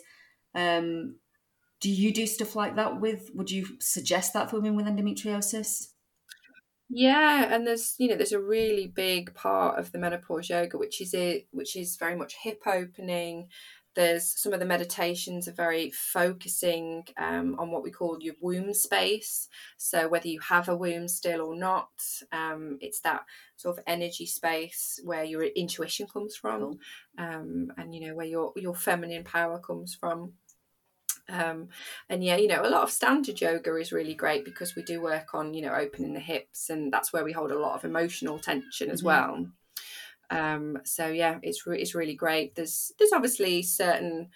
Um, 0.54 1.16
do 1.80 1.90
you 1.90 2.12
do 2.12 2.26
stuff 2.26 2.56
like 2.56 2.76
that 2.76 3.00
with? 3.00 3.30
Would 3.34 3.50
you 3.50 3.66
suggest 3.80 4.32
that 4.32 4.50
for 4.50 4.60
women 4.60 4.76
with 4.76 4.86
endometriosis? 4.86 5.88
Yeah, 6.88 7.52
and 7.52 7.66
there's 7.66 7.94
you 7.98 8.08
know 8.08 8.16
there's 8.16 8.32
a 8.32 8.40
really 8.40 8.86
big 8.86 9.34
part 9.34 9.78
of 9.78 9.90
the 9.90 9.98
menopause 9.98 10.48
yoga 10.48 10.78
which 10.78 11.00
is 11.00 11.14
it 11.14 11.48
which 11.50 11.76
is 11.76 11.96
very 11.96 12.16
much 12.16 12.36
hip 12.40 12.62
opening. 12.66 13.48
There's 13.96 14.38
some 14.40 14.52
of 14.52 14.60
the 14.60 14.66
meditations 14.66 15.48
are 15.48 15.52
very 15.52 15.90
focusing 15.90 17.04
um, 17.16 17.56
on 17.58 17.70
what 17.70 17.82
we 17.82 17.90
call 17.90 18.18
your 18.20 18.34
womb 18.42 18.74
space. 18.74 19.48
So 19.78 20.06
whether 20.06 20.28
you 20.28 20.38
have 20.40 20.68
a 20.68 20.76
womb 20.76 21.08
still 21.08 21.40
or 21.40 21.56
not, 21.56 21.88
um, 22.30 22.76
it's 22.82 23.00
that 23.00 23.22
sort 23.56 23.78
of 23.78 23.84
energy 23.86 24.26
space 24.26 25.00
where 25.02 25.24
your 25.24 25.44
intuition 25.44 26.06
comes 26.06 26.36
from, 26.36 26.78
um, 27.18 27.72
and 27.78 27.94
you 27.94 28.06
know 28.06 28.14
where 28.14 28.26
your 28.26 28.52
your 28.56 28.74
feminine 28.74 29.24
power 29.24 29.58
comes 29.58 29.94
from. 29.94 30.34
Um, 31.28 31.68
and 32.08 32.22
yeah, 32.22 32.36
you 32.36 32.48
know, 32.48 32.62
a 32.64 32.70
lot 32.70 32.82
of 32.84 32.90
standard 32.90 33.40
yoga 33.40 33.74
is 33.76 33.92
really 33.92 34.14
great 34.14 34.44
because 34.44 34.76
we 34.76 34.82
do 34.82 35.00
work 35.00 35.34
on, 35.34 35.54
you 35.54 35.62
know, 35.62 35.74
opening 35.74 36.14
the 36.14 36.20
hips, 36.20 36.70
and 36.70 36.92
that's 36.92 37.12
where 37.12 37.24
we 37.24 37.32
hold 37.32 37.50
a 37.50 37.58
lot 37.58 37.74
of 37.74 37.84
emotional 37.84 38.38
tension 38.38 38.90
as 38.90 39.02
Mhm. 39.02 39.04
well. 39.04 39.46
Um, 40.30 40.78
so 40.84 41.06
yeah, 41.08 41.38
it's 41.42 41.66
re- 41.66 41.80
it's 41.80 41.94
really 41.94 42.14
great. 42.14 42.54
There's 42.54 42.92
there's 42.98 43.12
obviously 43.12 43.62
certain 43.62 44.30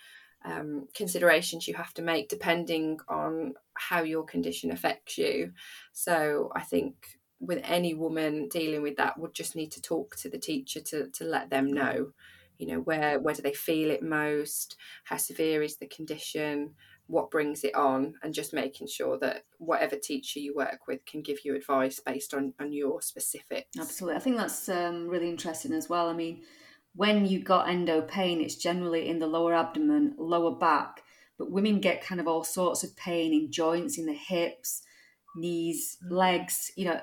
um, 0.45 0.89
considerations 0.95 1.69
you 1.69 1.75
have 1.75 1.93
to 1.95 2.03
make 2.03 2.29
depending 2.29 3.01
on 3.09 3.55
how 3.75 4.03
your 4.03 4.25
condition 4.25 4.71
affects 4.71 5.19
you. 5.19 5.53
So 5.93 6.51
I 6.55 6.63
think 6.63 7.19
with 7.41 7.61
any 7.65 7.95
woman 7.95 8.49
dealing 8.49 8.83
with 8.83 8.97
that, 8.97 9.19
would 9.19 9.35
just 9.35 9.57
need 9.57 9.73
to 9.73 9.83
talk 9.83 10.17
to 10.17 10.29
the 10.31 10.39
teacher 10.39 10.81
to 10.81 11.11
to 11.11 11.25
let 11.25 11.51
them 11.51 11.73
know, 11.73 12.13
you 12.61 12.67
know, 12.67 12.81
where 12.81 13.19
where 13.19 13.35
do 13.35 13.43
they 13.43 13.55
feel 13.55 13.91
it 13.91 14.03
most, 14.03 14.77
how 15.05 15.17
severe 15.17 15.63
is 15.63 15.77
the 15.77 15.87
condition, 15.87 16.75
what 17.07 17.31
brings 17.31 17.65
it 17.65 17.75
on, 17.75 18.15
and 18.23 18.35
just 18.35 18.53
making 18.53 18.87
sure 18.87 19.19
that 19.19 19.45
whatever 19.59 19.97
teacher 19.97 20.39
you 20.39 20.55
work 20.55 20.87
with 20.87 21.05
can 21.07 21.23
give 21.23 21.39
you 21.45 21.57
advice 21.57 21.99
based 22.01 22.35
on 22.35 22.53
on 22.61 22.73
your 22.73 23.01
specifics. 23.01 23.79
Absolutely. 23.79 24.17
I 24.17 24.21
think 24.21 24.37
that's 24.37 24.69
um, 24.69 25.09
really 25.09 25.31
interesting 25.31 25.73
as 25.73 25.89
well. 25.89 26.09
I 26.09 26.13
mean, 26.13 26.43
when 26.95 27.25
you 27.25 27.43
got 27.43 27.69
endo 27.69 28.03
pain, 28.03 28.43
it's 28.43 28.57
generally 28.57 29.09
in 29.09 29.21
the 29.21 29.27
lower 29.27 29.55
abdomen, 29.55 30.15
lower 30.19 30.55
back, 30.55 31.03
but 31.39 31.51
women 31.51 31.81
get 31.81 32.05
kind 32.05 32.21
of 32.21 32.29
all 32.29 32.45
sorts 32.45 32.85
of 32.85 32.95
pain 32.95 33.33
in 33.33 33.51
joints, 33.51 33.97
in 33.97 34.05
the 34.05 34.13
hips, 34.13 34.83
knees, 35.35 35.97
legs, 36.11 36.71
you 36.77 36.85
know, 36.85 37.01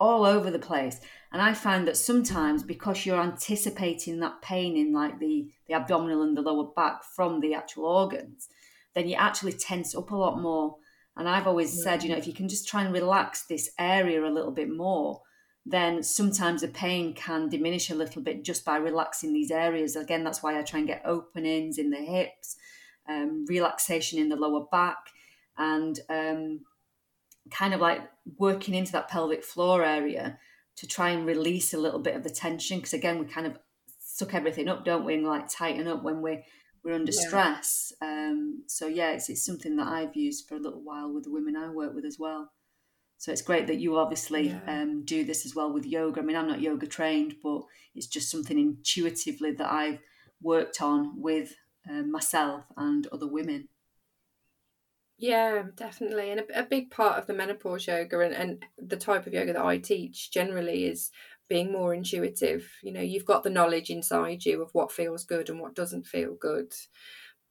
all 0.00 0.24
over 0.24 0.50
the 0.50 0.58
place. 0.58 0.98
And 1.32 1.40
I 1.40 1.54
find 1.54 1.86
that 1.86 1.96
sometimes 1.96 2.62
because 2.62 3.06
you're 3.06 3.20
anticipating 3.20 4.18
that 4.20 4.42
pain 4.42 4.76
in 4.76 4.92
like 4.92 5.20
the, 5.20 5.48
the 5.68 5.74
abdominal 5.74 6.22
and 6.22 6.36
the 6.36 6.42
lower 6.42 6.72
back 6.74 7.04
from 7.04 7.40
the 7.40 7.54
actual 7.54 7.84
organs, 7.84 8.48
then 8.94 9.06
you 9.06 9.14
actually 9.14 9.52
tense 9.52 9.94
up 9.94 10.10
a 10.10 10.16
lot 10.16 10.40
more. 10.40 10.76
And 11.16 11.28
I've 11.28 11.46
always 11.46 11.82
said, 11.82 12.02
you 12.02 12.10
know, 12.10 12.16
if 12.16 12.26
you 12.26 12.32
can 12.32 12.48
just 12.48 12.66
try 12.66 12.82
and 12.82 12.92
relax 12.92 13.44
this 13.46 13.70
area 13.78 14.24
a 14.24 14.30
little 14.30 14.52
bit 14.52 14.70
more, 14.70 15.20
then 15.66 16.02
sometimes 16.02 16.62
the 16.62 16.68
pain 16.68 17.14
can 17.14 17.48
diminish 17.48 17.90
a 17.90 17.94
little 17.94 18.22
bit 18.22 18.44
just 18.44 18.64
by 18.64 18.76
relaxing 18.76 19.32
these 19.32 19.50
areas. 19.50 19.94
Again, 19.94 20.24
that's 20.24 20.42
why 20.42 20.58
I 20.58 20.62
try 20.62 20.78
and 20.78 20.88
get 20.88 21.02
openings 21.04 21.78
in 21.78 21.90
the 21.90 21.98
hips, 21.98 22.56
um, 23.08 23.44
relaxation 23.48 24.18
in 24.18 24.30
the 24.30 24.36
lower 24.36 24.64
back, 24.72 24.98
and 25.58 26.00
um, 26.08 26.60
kind 27.50 27.74
of 27.74 27.80
like 27.80 28.02
working 28.38 28.74
into 28.74 28.92
that 28.92 29.08
pelvic 29.08 29.44
floor 29.44 29.84
area 29.84 30.38
to 30.76 30.86
try 30.86 31.10
and 31.10 31.26
release 31.26 31.74
a 31.74 31.78
little 31.78 32.00
bit 32.00 32.16
of 32.16 32.22
the 32.22 32.30
tension. 32.30 32.78
Because 32.78 32.92
again, 32.94 33.18
we 33.18 33.26
kind 33.26 33.46
of 33.46 33.58
suck 33.98 34.34
everything 34.34 34.68
up, 34.68 34.84
don't 34.84 35.04
we, 35.04 35.14
and 35.14 35.26
like 35.26 35.48
tighten 35.48 35.86
up 35.88 36.02
when 36.02 36.22
we're 36.22 36.42
we're 36.82 36.94
under 36.94 37.12
Yeah. 37.12 37.20
stress. 37.28 37.92
Um, 38.00 38.62
so 38.66 38.86
yeah, 38.86 39.12
it's, 39.12 39.28
it's 39.28 39.44
something 39.44 39.76
that 39.76 39.88
I've 39.88 40.16
used 40.16 40.48
for 40.48 40.54
a 40.54 40.60
little 40.60 40.80
while 40.82 41.12
with 41.12 41.24
the 41.24 41.30
women 41.30 41.54
I 41.56 41.68
work 41.68 41.94
with 41.94 42.06
as 42.06 42.18
well. 42.18 42.52
So 43.18 43.32
it's 43.32 43.42
great 43.42 43.66
that 43.66 43.76
you 43.80 43.98
obviously 43.98 44.48
Yeah. 44.48 44.60
um, 44.66 45.04
do 45.04 45.24
this 45.24 45.44
as 45.44 45.54
well 45.54 45.72
with 45.72 45.84
yoga. 45.84 46.20
I 46.20 46.24
mean, 46.24 46.36
I'm 46.36 46.48
not 46.48 46.62
yoga 46.62 46.86
trained, 46.86 47.36
but 47.42 47.62
it's 47.94 48.06
just 48.06 48.30
something 48.30 48.58
intuitively 48.58 49.52
that 49.52 49.70
I've 49.70 49.98
worked 50.40 50.80
on 50.80 51.20
with 51.20 51.54
um, 51.88 52.10
myself 52.10 52.64
and 52.78 53.06
other 53.08 53.26
women. 53.26 53.68
Yeah, 55.20 55.64
definitely. 55.76 56.30
And 56.30 56.40
a, 56.40 56.60
a 56.60 56.62
big 56.62 56.90
part 56.90 57.18
of 57.18 57.26
the 57.26 57.34
menopause 57.34 57.86
yoga 57.86 58.20
and, 58.20 58.34
and 58.34 58.64
the 58.78 58.96
type 58.96 59.26
of 59.26 59.34
yoga 59.34 59.52
that 59.52 59.64
I 59.64 59.76
teach 59.76 60.30
generally 60.30 60.86
is 60.86 61.10
being 61.48 61.70
more 61.70 61.92
intuitive. 61.92 62.66
You 62.82 62.92
know, 62.92 63.02
you've 63.02 63.26
got 63.26 63.42
the 63.42 63.50
knowledge 63.50 63.90
inside 63.90 64.46
you 64.46 64.62
of 64.62 64.70
what 64.72 64.90
feels 64.90 65.24
good 65.24 65.50
and 65.50 65.60
what 65.60 65.74
doesn't 65.74 66.06
feel 66.06 66.34
good, 66.34 66.72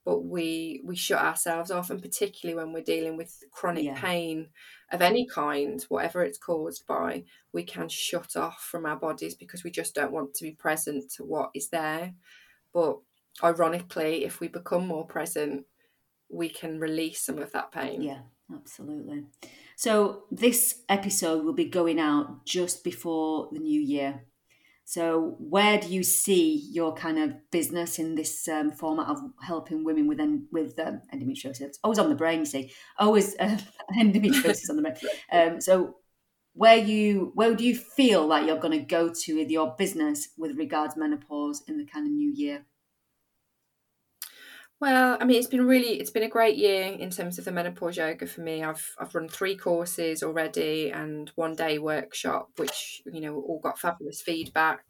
but 0.04 0.20
we 0.24 0.82
we 0.84 0.96
shut 0.96 1.22
ourselves 1.22 1.70
off, 1.70 1.90
and 1.90 2.02
particularly 2.02 2.56
when 2.60 2.72
we're 2.72 2.82
dealing 2.82 3.16
with 3.16 3.44
chronic 3.52 3.84
yeah. 3.84 4.00
pain 4.00 4.48
of 4.90 5.00
any 5.02 5.26
kind, 5.26 5.80
whatever 5.88 6.24
it's 6.24 6.38
caused 6.38 6.86
by, 6.88 7.22
we 7.52 7.62
can 7.62 7.88
shut 7.88 8.36
off 8.36 8.60
from 8.68 8.84
our 8.84 8.96
bodies 8.96 9.34
because 9.36 9.62
we 9.62 9.70
just 9.70 9.94
don't 9.94 10.12
want 10.12 10.34
to 10.34 10.44
be 10.44 10.52
present 10.52 11.08
to 11.12 11.24
what 11.24 11.50
is 11.54 11.68
there. 11.68 12.14
But 12.74 12.98
ironically, 13.44 14.24
if 14.24 14.40
we 14.40 14.48
become 14.48 14.88
more 14.88 15.06
present, 15.06 15.66
we 16.32 16.48
can 16.48 16.78
release 16.78 17.24
some 17.24 17.38
of 17.38 17.52
that 17.52 17.72
pain. 17.72 18.02
Yeah, 18.02 18.20
absolutely. 18.54 19.24
So, 19.76 20.24
this 20.30 20.82
episode 20.88 21.44
will 21.44 21.54
be 21.54 21.64
going 21.64 21.98
out 21.98 22.44
just 22.46 22.84
before 22.84 23.48
the 23.52 23.58
new 23.58 23.80
year. 23.80 24.24
So, 24.84 25.36
where 25.38 25.78
do 25.78 25.88
you 25.88 26.02
see 26.02 26.66
your 26.72 26.94
kind 26.94 27.18
of 27.18 27.50
business 27.50 27.98
in 27.98 28.16
this 28.16 28.48
um, 28.48 28.72
format 28.72 29.08
of 29.08 29.18
helping 29.40 29.84
women 29.84 30.08
with 30.08 30.18
en- 30.18 30.48
with 30.50 30.78
um, 30.78 31.00
endometriosis? 31.14 31.76
Always 31.84 31.98
on 32.00 32.08
the 32.08 32.16
brain, 32.16 32.40
you 32.40 32.44
see. 32.44 32.72
Always 32.98 33.36
uh, 33.38 33.56
endometriosis 33.98 34.68
on 34.68 34.76
the 34.76 34.82
brain. 34.82 34.96
Um, 35.32 35.60
so, 35.60 35.96
where 36.54 36.76
you 36.76 37.30
where 37.34 37.54
do 37.54 37.64
you 37.64 37.76
feel 37.76 38.26
like 38.26 38.46
you're 38.46 38.58
going 38.58 38.78
to 38.78 38.84
go 38.84 39.12
to 39.14 39.36
with 39.36 39.48
your 39.48 39.76
business 39.78 40.30
with 40.36 40.56
regards 40.56 40.96
menopause 40.96 41.62
in 41.68 41.78
the 41.78 41.86
kind 41.86 42.06
of 42.06 42.12
new 42.12 42.32
year? 42.34 42.66
Well, 44.80 45.18
I 45.20 45.24
mean, 45.26 45.36
it's 45.36 45.46
been 45.46 45.66
really, 45.66 46.00
it's 46.00 46.10
been 46.10 46.22
a 46.22 46.28
great 46.28 46.56
year 46.56 46.84
in 46.84 47.10
terms 47.10 47.38
of 47.38 47.44
the 47.44 47.52
menopause 47.52 47.98
yoga 47.98 48.26
for 48.26 48.40
me. 48.40 48.64
I've 48.64 48.94
I've 48.98 49.14
run 49.14 49.28
three 49.28 49.54
courses 49.54 50.22
already 50.22 50.90
and 50.90 51.30
one 51.34 51.54
day 51.54 51.78
workshop, 51.78 52.48
which 52.56 53.02
you 53.12 53.20
know 53.20 53.36
all 53.36 53.60
got 53.60 53.78
fabulous 53.78 54.22
feedback. 54.22 54.84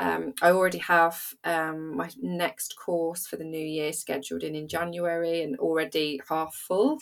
Um, 0.00 0.34
I 0.42 0.50
already 0.50 0.78
have 0.78 1.22
um, 1.44 1.96
my 1.96 2.10
next 2.20 2.76
course 2.76 3.26
for 3.28 3.36
the 3.36 3.44
new 3.44 3.64
year 3.64 3.92
scheduled 3.92 4.42
in 4.42 4.56
in 4.56 4.66
January 4.66 5.42
and 5.42 5.56
already 5.60 6.20
half 6.28 6.54
full. 6.54 6.98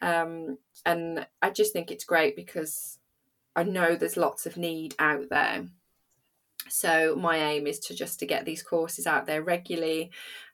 Um, 0.00 0.58
and 0.86 1.26
I 1.42 1.50
just 1.50 1.72
think 1.72 1.90
it's 1.90 2.04
great 2.04 2.36
because 2.36 2.98
I 3.56 3.64
know 3.64 3.96
there's 3.96 4.16
lots 4.16 4.46
of 4.46 4.56
need 4.56 4.94
out 5.00 5.28
there 5.30 5.66
so 6.68 7.14
my 7.16 7.36
aim 7.36 7.66
is 7.66 7.78
to 7.78 7.94
just 7.94 8.18
to 8.18 8.26
get 8.26 8.44
these 8.44 8.62
courses 8.62 9.06
out 9.06 9.26
there 9.26 9.42
regularly 9.42 10.10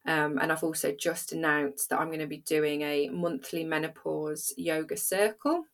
um, 0.07 0.39
and 0.39 0.51
i've 0.51 0.65
also 0.65 0.93
just 0.93 1.33
announced 1.33 1.91
that 1.91 2.01
i'm 2.01 2.09
going 2.09 2.19
to 2.21 2.27
be 2.27 2.39
doing 2.39 2.83
a 2.83 3.09
monthly 3.09 3.65
menopause 3.65 4.53
yoga 4.57 4.97
circle 4.97 5.65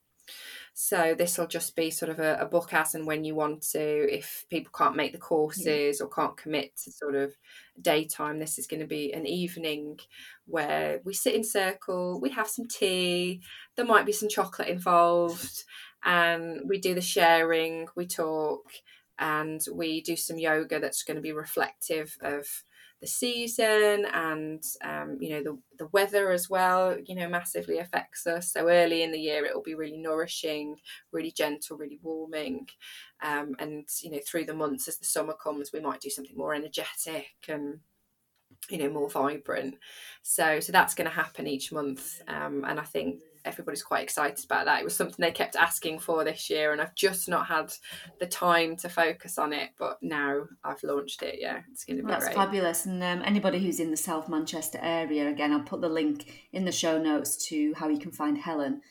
so 0.78 1.14
this 1.16 1.38
will 1.38 1.46
just 1.46 1.74
be 1.74 1.90
sort 1.90 2.10
of 2.10 2.18
a, 2.18 2.36
a, 2.38 2.44
book 2.44 2.74
as 2.74 2.94
and 2.94 3.06
when 3.06 3.24
you 3.24 3.34
want 3.34 3.62
to 3.62 4.14
if 4.14 4.44
people 4.50 4.70
can't 4.76 4.94
make 4.94 5.10
the 5.12 5.18
courses 5.18 5.98
yeah. 5.98 6.04
or 6.04 6.08
can't 6.10 6.36
commit 6.36 6.76
to 6.76 6.92
sort 6.92 7.14
of 7.14 7.32
daytime 7.80 8.38
this 8.38 8.58
is 8.58 8.66
going 8.66 8.80
to 8.80 8.86
be 8.86 9.10
an 9.14 9.24
evening 9.24 9.98
where 10.46 11.00
we 11.02 11.14
sit 11.14 11.34
in 11.34 11.42
circle 11.42 12.20
we 12.20 12.28
have 12.28 12.46
some 12.46 12.68
tea 12.68 13.40
there 13.76 13.86
might 13.86 14.04
be 14.04 14.12
some 14.12 14.28
chocolate 14.28 14.68
involved 14.68 15.64
and 16.04 16.60
we 16.68 16.78
do 16.78 16.94
the 16.94 17.00
sharing 17.00 17.86
we 17.96 18.06
talk 18.06 18.70
and 19.18 19.60
we 19.72 20.00
do 20.00 20.16
some 20.16 20.38
yoga 20.38 20.78
that's 20.78 21.02
going 21.02 21.16
to 21.16 21.22
be 21.22 21.32
reflective 21.32 22.16
of 22.22 22.46
the 23.00 23.06
season 23.06 24.06
and 24.14 24.62
um, 24.82 25.18
you 25.20 25.30
know 25.30 25.42
the, 25.42 25.58
the 25.78 25.88
weather 25.92 26.30
as 26.30 26.48
well 26.48 26.96
you 27.04 27.14
know 27.14 27.28
massively 27.28 27.78
affects 27.78 28.26
us. 28.26 28.52
So 28.52 28.68
early 28.68 29.02
in 29.02 29.12
the 29.12 29.20
year 29.20 29.44
it 29.44 29.54
will 29.54 29.62
be 29.62 29.74
really 29.74 29.98
nourishing 29.98 30.76
really 31.12 31.30
gentle 31.30 31.76
really 31.76 31.98
warming 32.02 32.66
um, 33.22 33.54
and 33.58 33.86
you 34.02 34.10
know 34.10 34.20
through 34.26 34.44
the 34.46 34.54
months 34.54 34.88
as 34.88 34.96
the 34.98 35.04
summer 35.04 35.34
comes 35.34 35.72
we 35.72 35.80
might 35.80 36.00
do 36.00 36.10
something 36.10 36.36
more 36.36 36.54
energetic 36.54 37.26
and 37.48 37.80
you 38.70 38.78
know 38.78 38.90
more 38.90 39.10
vibrant. 39.10 39.76
So 40.22 40.60
so 40.60 40.72
that's 40.72 40.94
going 40.94 41.08
to 41.08 41.14
happen 41.14 41.46
each 41.46 41.72
month 41.72 42.22
um, 42.28 42.64
and 42.66 42.80
i 42.80 42.84
think 42.84 43.20
everybody's 43.46 43.82
quite 43.82 44.02
excited 44.02 44.44
about 44.44 44.66
that. 44.66 44.80
It 44.80 44.84
was 44.84 44.96
something 44.96 45.16
they 45.18 45.30
kept 45.30 45.56
asking 45.56 46.00
for 46.00 46.24
this 46.24 46.50
year, 46.50 46.72
and 46.72 46.80
I've 46.80 46.94
just 46.94 47.28
not 47.28 47.46
had 47.46 47.72
the 48.18 48.26
time 48.26 48.76
to 48.78 48.88
focus 48.88 49.38
on 49.38 49.52
it. 49.52 49.70
But 49.78 49.98
now 50.02 50.44
I've 50.64 50.82
launched 50.82 51.22
it. 51.22 51.36
Yeah, 51.40 51.60
it's 51.70 51.84
going 51.84 51.98
to 51.98 52.02
be 52.02 52.06
well, 52.06 52.18
that's 52.18 52.26
great. 52.26 52.36
fabulous. 52.36 52.86
And 52.86 53.02
um, 53.02 53.22
anybody 53.24 53.58
who's 53.58 53.80
in 53.80 53.90
the 53.90 53.96
South 53.96 54.28
Manchester 54.28 54.78
area, 54.82 55.28
again, 55.28 55.52
I'll 55.52 55.60
put 55.60 55.80
the 55.80 55.88
link 55.88 56.48
in 56.52 56.64
the 56.64 56.72
show 56.72 57.00
notes 57.00 57.36
to 57.48 57.72
how 57.74 57.88
you 57.88 57.98
can 57.98 58.12
find 58.12 58.36
Helen. 58.36 58.82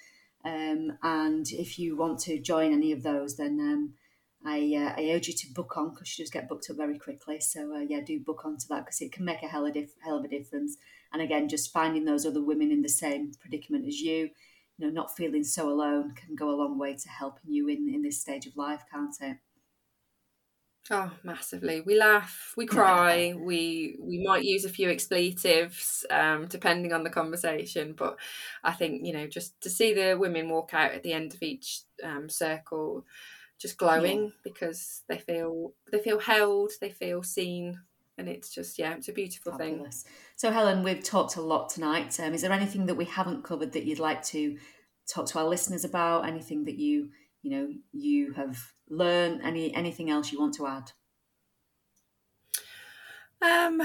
Um, 0.43 0.97
and 1.01 1.45
if 1.51 1.79
you 1.79 1.97
want 1.97 2.19
to 2.19 2.39
join 2.39 2.71
any 2.71 2.91
of 2.91 3.03
those, 3.03 3.35
then 3.35 3.59
um, 3.59 3.93
I, 4.45 4.59
uh, 4.75 5.01
I 5.01 5.11
urge 5.11 5.27
you 5.27 5.33
to 5.33 5.53
book 5.53 5.75
on 5.75 5.89
because 5.89 6.07
she 6.07 6.21
does 6.21 6.29
get 6.29 6.47
booked 6.47 6.69
up 6.69 6.77
very 6.77 6.99
quickly. 6.99 7.39
So 7.39 7.75
uh, 7.75 7.79
yeah, 7.79 8.01
do 8.05 8.19
book 8.19 8.45
onto 8.45 8.67
that 8.69 8.85
because 8.85 9.01
it 9.01 9.11
can 9.11 9.25
make 9.25 9.41
a 9.41 9.47
hell 9.47 9.65
of, 9.65 9.73
dif- 9.73 9.95
hell 10.03 10.19
of 10.19 10.25
a 10.25 10.27
difference. 10.27 10.77
And 11.15 11.21
again, 11.21 11.47
just 11.47 11.71
finding 11.71 12.03
those 12.03 12.25
other 12.25 12.43
women 12.43 12.73
in 12.73 12.81
the 12.81 12.89
same 12.89 13.31
predicament 13.39 13.87
as 13.87 14.01
you, 14.01 14.31
you 14.77 14.85
know, 14.85 14.89
not 14.89 15.15
feeling 15.15 15.45
so 15.45 15.69
alone 15.69 16.13
can 16.13 16.35
go 16.35 16.49
a 16.49 16.59
long 16.59 16.77
way 16.77 16.93
to 16.93 17.07
helping 17.07 17.53
you 17.53 17.69
in 17.69 17.87
in 17.87 18.01
this 18.01 18.19
stage 18.19 18.45
of 18.45 18.57
life, 18.57 18.83
can't 18.91 19.15
it? 19.21 19.37
Oh, 20.91 21.09
massively. 21.23 21.79
We 21.79 21.97
laugh, 21.97 22.53
we 22.57 22.65
cry, 22.77 23.33
we 23.33 23.95
we 23.97 24.25
might 24.27 24.43
use 24.43 24.65
a 24.65 24.69
few 24.69 24.89
expletives, 24.89 26.05
um, 26.09 26.47
depending 26.47 26.91
on 26.91 27.05
the 27.05 27.09
conversation. 27.09 27.93
But 27.97 28.17
I 28.61 28.73
think 28.73 29.05
you 29.05 29.13
know, 29.13 29.25
just 29.25 29.61
to 29.61 29.69
see 29.69 29.93
the 29.93 30.17
women 30.19 30.49
walk 30.49 30.73
out 30.73 30.91
at 30.91 31.03
the 31.03 31.13
end 31.13 31.33
of 31.33 31.41
each 31.41 31.83
um, 32.03 32.27
circle, 32.27 33.05
just 33.57 33.77
glowing 33.77 34.23
yeah. 34.23 34.29
because 34.43 35.03
they 35.07 35.19
feel 35.19 35.75
they 35.93 35.99
feel 35.99 36.19
held, 36.19 36.73
they 36.81 36.89
feel 36.89 37.23
seen, 37.23 37.79
and 38.17 38.29
it's 38.29 38.49
just 38.49 38.79
yeah, 38.79 38.93
it's 38.93 39.09
a 39.09 39.13
beautiful 39.13 39.51
Fabulous. 39.53 40.03
thing. 40.03 40.11
So 40.35 40.51
Helen, 40.51 40.83
we've 40.83 41.03
talked 41.03 41.35
a 41.35 41.41
lot 41.41 41.69
tonight. 41.69 42.19
Um, 42.19 42.33
is 42.33 42.41
there 42.41 42.51
anything 42.51 42.85
that 42.85 42.95
we 42.95 43.05
haven't 43.05 43.43
covered 43.43 43.73
that 43.73 43.85
you'd 43.85 43.99
like 43.99 44.23
to 44.25 44.57
talk 45.07 45.27
to 45.27 45.39
our 45.39 45.45
listeners 45.45 45.83
about? 45.83 46.25
Anything 46.25 46.65
that 46.65 46.77
you 46.77 47.09
you 47.41 47.51
know 47.51 47.69
you 47.91 48.33
have 48.33 48.57
learned? 48.89 49.41
Any 49.43 49.73
anything 49.75 50.09
else 50.09 50.31
you 50.31 50.39
want 50.39 50.55
to 50.55 50.67
add? 50.67 50.91
Um, 53.41 53.81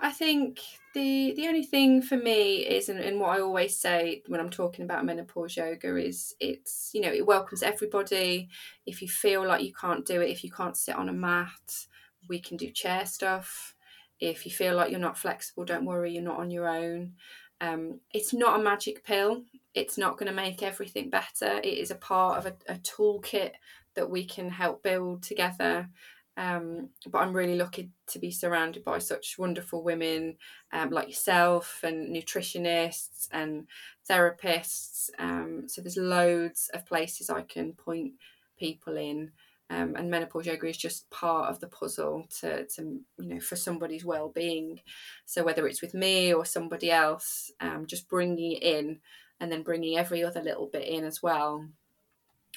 I 0.00 0.10
think 0.10 0.60
the 0.94 1.34
the 1.36 1.46
only 1.46 1.62
thing 1.62 2.02
for 2.02 2.16
me 2.16 2.66
is, 2.66 2.88
and, 2.88 2.98
and, 2.98 3.20
what 3.20 3.36
I 3.36 3.40
always 3.40 3.76
say 3.76 4.22
when 4.28 4.40
I'm 4.40 4.50
talking 4.50 4.84
about 4.84 5.04
menopause 5.04 5.56
yoga 5.56 5.96
is, 5.96 6.34
it's 6.40 6.90
you 6.94 7.00
know 7.00 7.12
it 7.12 7.26
welcomes 7.26 7.62
everybody. 7.62 8.48
If 8.86 9.02
you 9.02 9.08
feel 9.08 9.46
like 9.46 9.62
you 9.62 9.72
can't 9.72 10.06
do 10.06 10.20
it, 10.20 10.30
if 10.30 10.42
you 10.42 10.50
can't 10.50 10.76
sit 10.76 10.96
on 10.96 11.08
a 11.08 11.12
mat, 11.12 11.86
we 12.28 12.40
can 12.40 12.56
do 12.56 12.70
chair 12.70 13.06
stuff. 13.06 13.74
If 14.20 14.46
you 14.46 14.52
feel 14.52 14.76
like 14.76 14.90
you're 14.90 15.00
not 15.00 15.18
flexible, 15.18 15.64
don't 15.64 15.84
worry, 15.84 16.12
you're 16.12 16.22
not 16.22 16.38
on 16.38 16.50
your 16.50 16.68
own. 16.68 17.14
Um, 17.60 18.00
it's 18.12 18.32
not 18.32 18.58
a 18.58 18.62
magic 18.62 19.04
pill. 19.04 19.42
It's 19.74 19.98
not 19.98 20.18
going 20.18 20.28
to 20.28 20.34
make 20.34 20.62
everything 20.62 21.10
better. 21.10 21.60
It 21.62 21.78
is 21.78 21.90
a 21.90 21.96
part 21.96 22.38
of 22.38 22.46
a, 22.46 22.72
a 22.72 22.76
toolkit 22.76 23.52
that 23.94 24.08
we 24.08 24.24
can 24.24 24.50
help 24.50 24.82
build 24.82 25.22
together. 25.22 25.88
Um, 26.36 26.88
but 27.06 27.18
I'm 27.18 27.32
really 27.32 27.56
lucky 27.56 27.90
to 28.08 28.18
be 28.18 28.30
surrounded 28.30 28.84
by 28.84 28.98
such 28.98 29.38
wonderful 29.38 29.84
women 29.84 30.36
um, 30.72 30.90
like 30.90 31.08
yourself 31.08 31.80
and 31.84 32.14
nutritionists 32.14 33.28
and 33.30 33.68
therapists. 34.08 35.10
Um, 35.18 35.64
so 35.68 35.80
there's 35.80 35.96
loads 35.96 36.70
of 36.74 36.86
places 36.86 37.30
I 37.30 37.42
can 37.42 37.72
point 37.72 38.14
people 38.58 38.96
in 38.96 39.30
um, 39.70 39.94
and 39.96 40.10
menopause 40.10 40.46
yoga 40.46 40.66
is 40.68 40.76
just 40.76 41.08
part 41.10 41.48
of 41.48 41.60
the 41.60 41.66
puzzle 41.66 42.26
to, 42.40 42.66
to 42.66 43.00
you 43.18 43.34
know 43.34 43.40
for 43.40 43.56
somebody's 43.56 44.04
well-being. 44.04 44.80
So 45.24 45.42
whether 45.42 45.66
it's 45.66 45.80
with 45.80 45.94
me 45.94 46.34
or 46.34 46.44
somebody 46.44 46.90
else 46.90 47.50
um, 47.60 47.86
just 47.86 48.08
bringing 48.08 48.52
it 48.52 48.62
in 48.62 49.00
and 49.40 49.50
then 49.50 49.62
bringing 49.62 49.96
every 49.96 50.22
other 50.22 50.42
little 50.42 50.66
bit 50.66 50.86
in 50.86 51.04
as 51.04 51.22
well. 51.22 51.66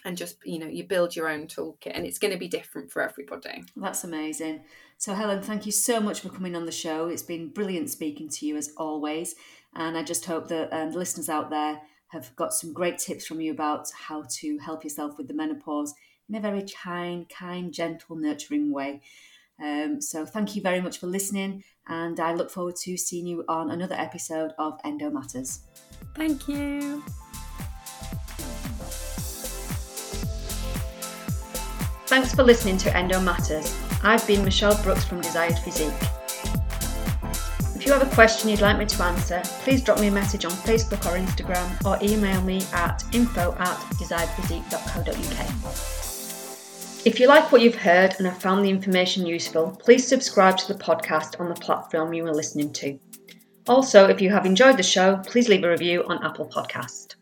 And 0.05 0.17
just 0.17 0.37
you 0.45 0.59
know 0.59 0.67
you 0.67 0.83
build 0.83 1.15
your 1.15 1.29
own 1.29 1.47
toolkit 1.47 1.91
and 1.95 2.05
it's 2.05 2.19
going 2.19 2.33
to 2.33 2.39
be 2.39 2.47
different 2.47 2.91
for 2.91 3.01
everybody. 3.01 3.63
That's 3.75 4.03
amazing. 4.03 4.63
So 4.97 5.13
helen 5.13 5.41
thank 5.41 5.65
you 5.65 5.71
so 5.71 5.99
much 5.99 6.19
for 6.19 6.29
coming 6.29 6.55
on 6.55 6.65
the 6.65 6.71
show. 6.71 7.07
It's 7.07 7.23
been 7.23 7.49
brilliant 7.49 7.89
speaking 7.89 8.29
to 8.29 8.45
you 8.45 8.57
as 8.57 8.73
always. 8.77 9.35
And 9.73 9.97
i 9.97 10.03
just 10.03 10.25
hope 10.25 10.47
that 10.49 10.73
um, 10.73 10.91
the 10.91 10.99
listeners 10.99 11.29
out 11.29 11.49
there 11.49 11.81
have 12.09 12.35
got 12.35 12.53
some 12.53 12.73
great 12.73 12.97
tips 12.97 13.25
from 13.25 13.41
you 13.41 13.51
about 13.51 13.87
how 13.91 14.23
to 14.29 14.57
help 14.59 14.83
yourself 14.83 15.17
with 15.17 15.27
the 15.27 15.33
menopause 15.33 15.93
in 16.29 16.35
a 16.35 16.39
very 16.39 16.65
kind, 16.83 17.27
kind, 17.29 17.73
gentle, 17.73 18.15
nurturing 18.15 18.71
way. 18.71 19.01
Um, 19.61 20.01
so 20.01 20.25
thank 20.25 20.55
you 20.55 20.61
very 20.61 20.81
much 20.81 20.99
for 20.99 21.07
listening, 21.07 21.63
and 21.87 22.19
I 22.19 22.33
look 22.33 22.51
forward 22.51 22.75
to 22.83 22.97
seeing 22.97 23.25
you 23.25 23.43
on 23.47 23.71
another 23.71 23.95
episode 23.95 24.51
of 24.59 24.79
Endo 24.83 25.09
Matters. 25.09 25.61
Thank 26.15 26.47
you. 26.47 27.03
Thanks 32.07 32.33
for 32.33 32.43
listening 32.43 32.77
to 32.79 32.95
Endo 32.95 33.19
Matters. 33.19 33.75
I've 34.03 34.25
been 34.27 34.45
Michelle 34.45 34.81
Brooks 34.83 35.03
from 35.03 35.21
Desired 35.21 35.57
Physique. 35.59 35.91
If 37.75 37.85
you 37.85 37.91
have 37.93 38.01
a 38.01 38.15
question 38.15 38.49
you'd 38.49 38.61
like 38.61 38.77
me 38.77 38.85
to 38.85 39.03
answer, 39.03 39.41
please 39.63 39.83
drop 39.83 39.99
me 39.99 40.07
a 40.07 40.11
message 40.11 40.45
on 40.45 40.51
Facebook 40.51 41.05
or 41.05 41.17
Instagram 41.17 41.85
or 41.85 41.97
email 42.01 42.41
me 42.43 42.61
at 42.73 43.03
info 43.13 43.53
at 43.59 43.77
desiredphysique.co.uk. 43.97 45.96
If 47.05 47.19
you 47.19 47.27
like 47.27 47.51
what 47.51 47.61
you've 47.61 47.75
heard 47.75 48.15
and 48.17 48.27
have 48.27 48.41
found 48.41 48.65
the 48.65 48.69
information 48.69 49.25
useful, 49.25 49.77
please 49.79 50.05
subscribe 50.05 50.57
to 50.57 50.73
the 50.73 50.79
podcast 50.79 51.39
on 51.39 51.47
the 51.47 51.55
platform 51.55 52.13
you 52.13 52.25
are 52.25 52.33
listening 52.33 52.73
to. 52.73 52.99
Also, 53.67 54.07
if 54.07 54.21
you 54.21 54.29
have 54.29 54.45
enjoyed 54.45 54.77
the 54.77 54.83
show, 54.83 55.17
please 55.25 55.47
leave 55.47 55.63
a 55.63 55.69
review 55.69 56.03
on 56.07 56.23
Apple 56.23 56.47
Podcast. 56.47 57.15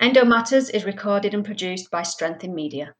Endo 0.00 0.24
Matters 0.24 0.68
is 0.70 0.84
recorded 0.84 1.32
and 1.32 1.44
produced 1.44 1.90
by 1.90 2.02
Strength 2.02 2.44
in 2.44 2.54
Media. 2.54 2.94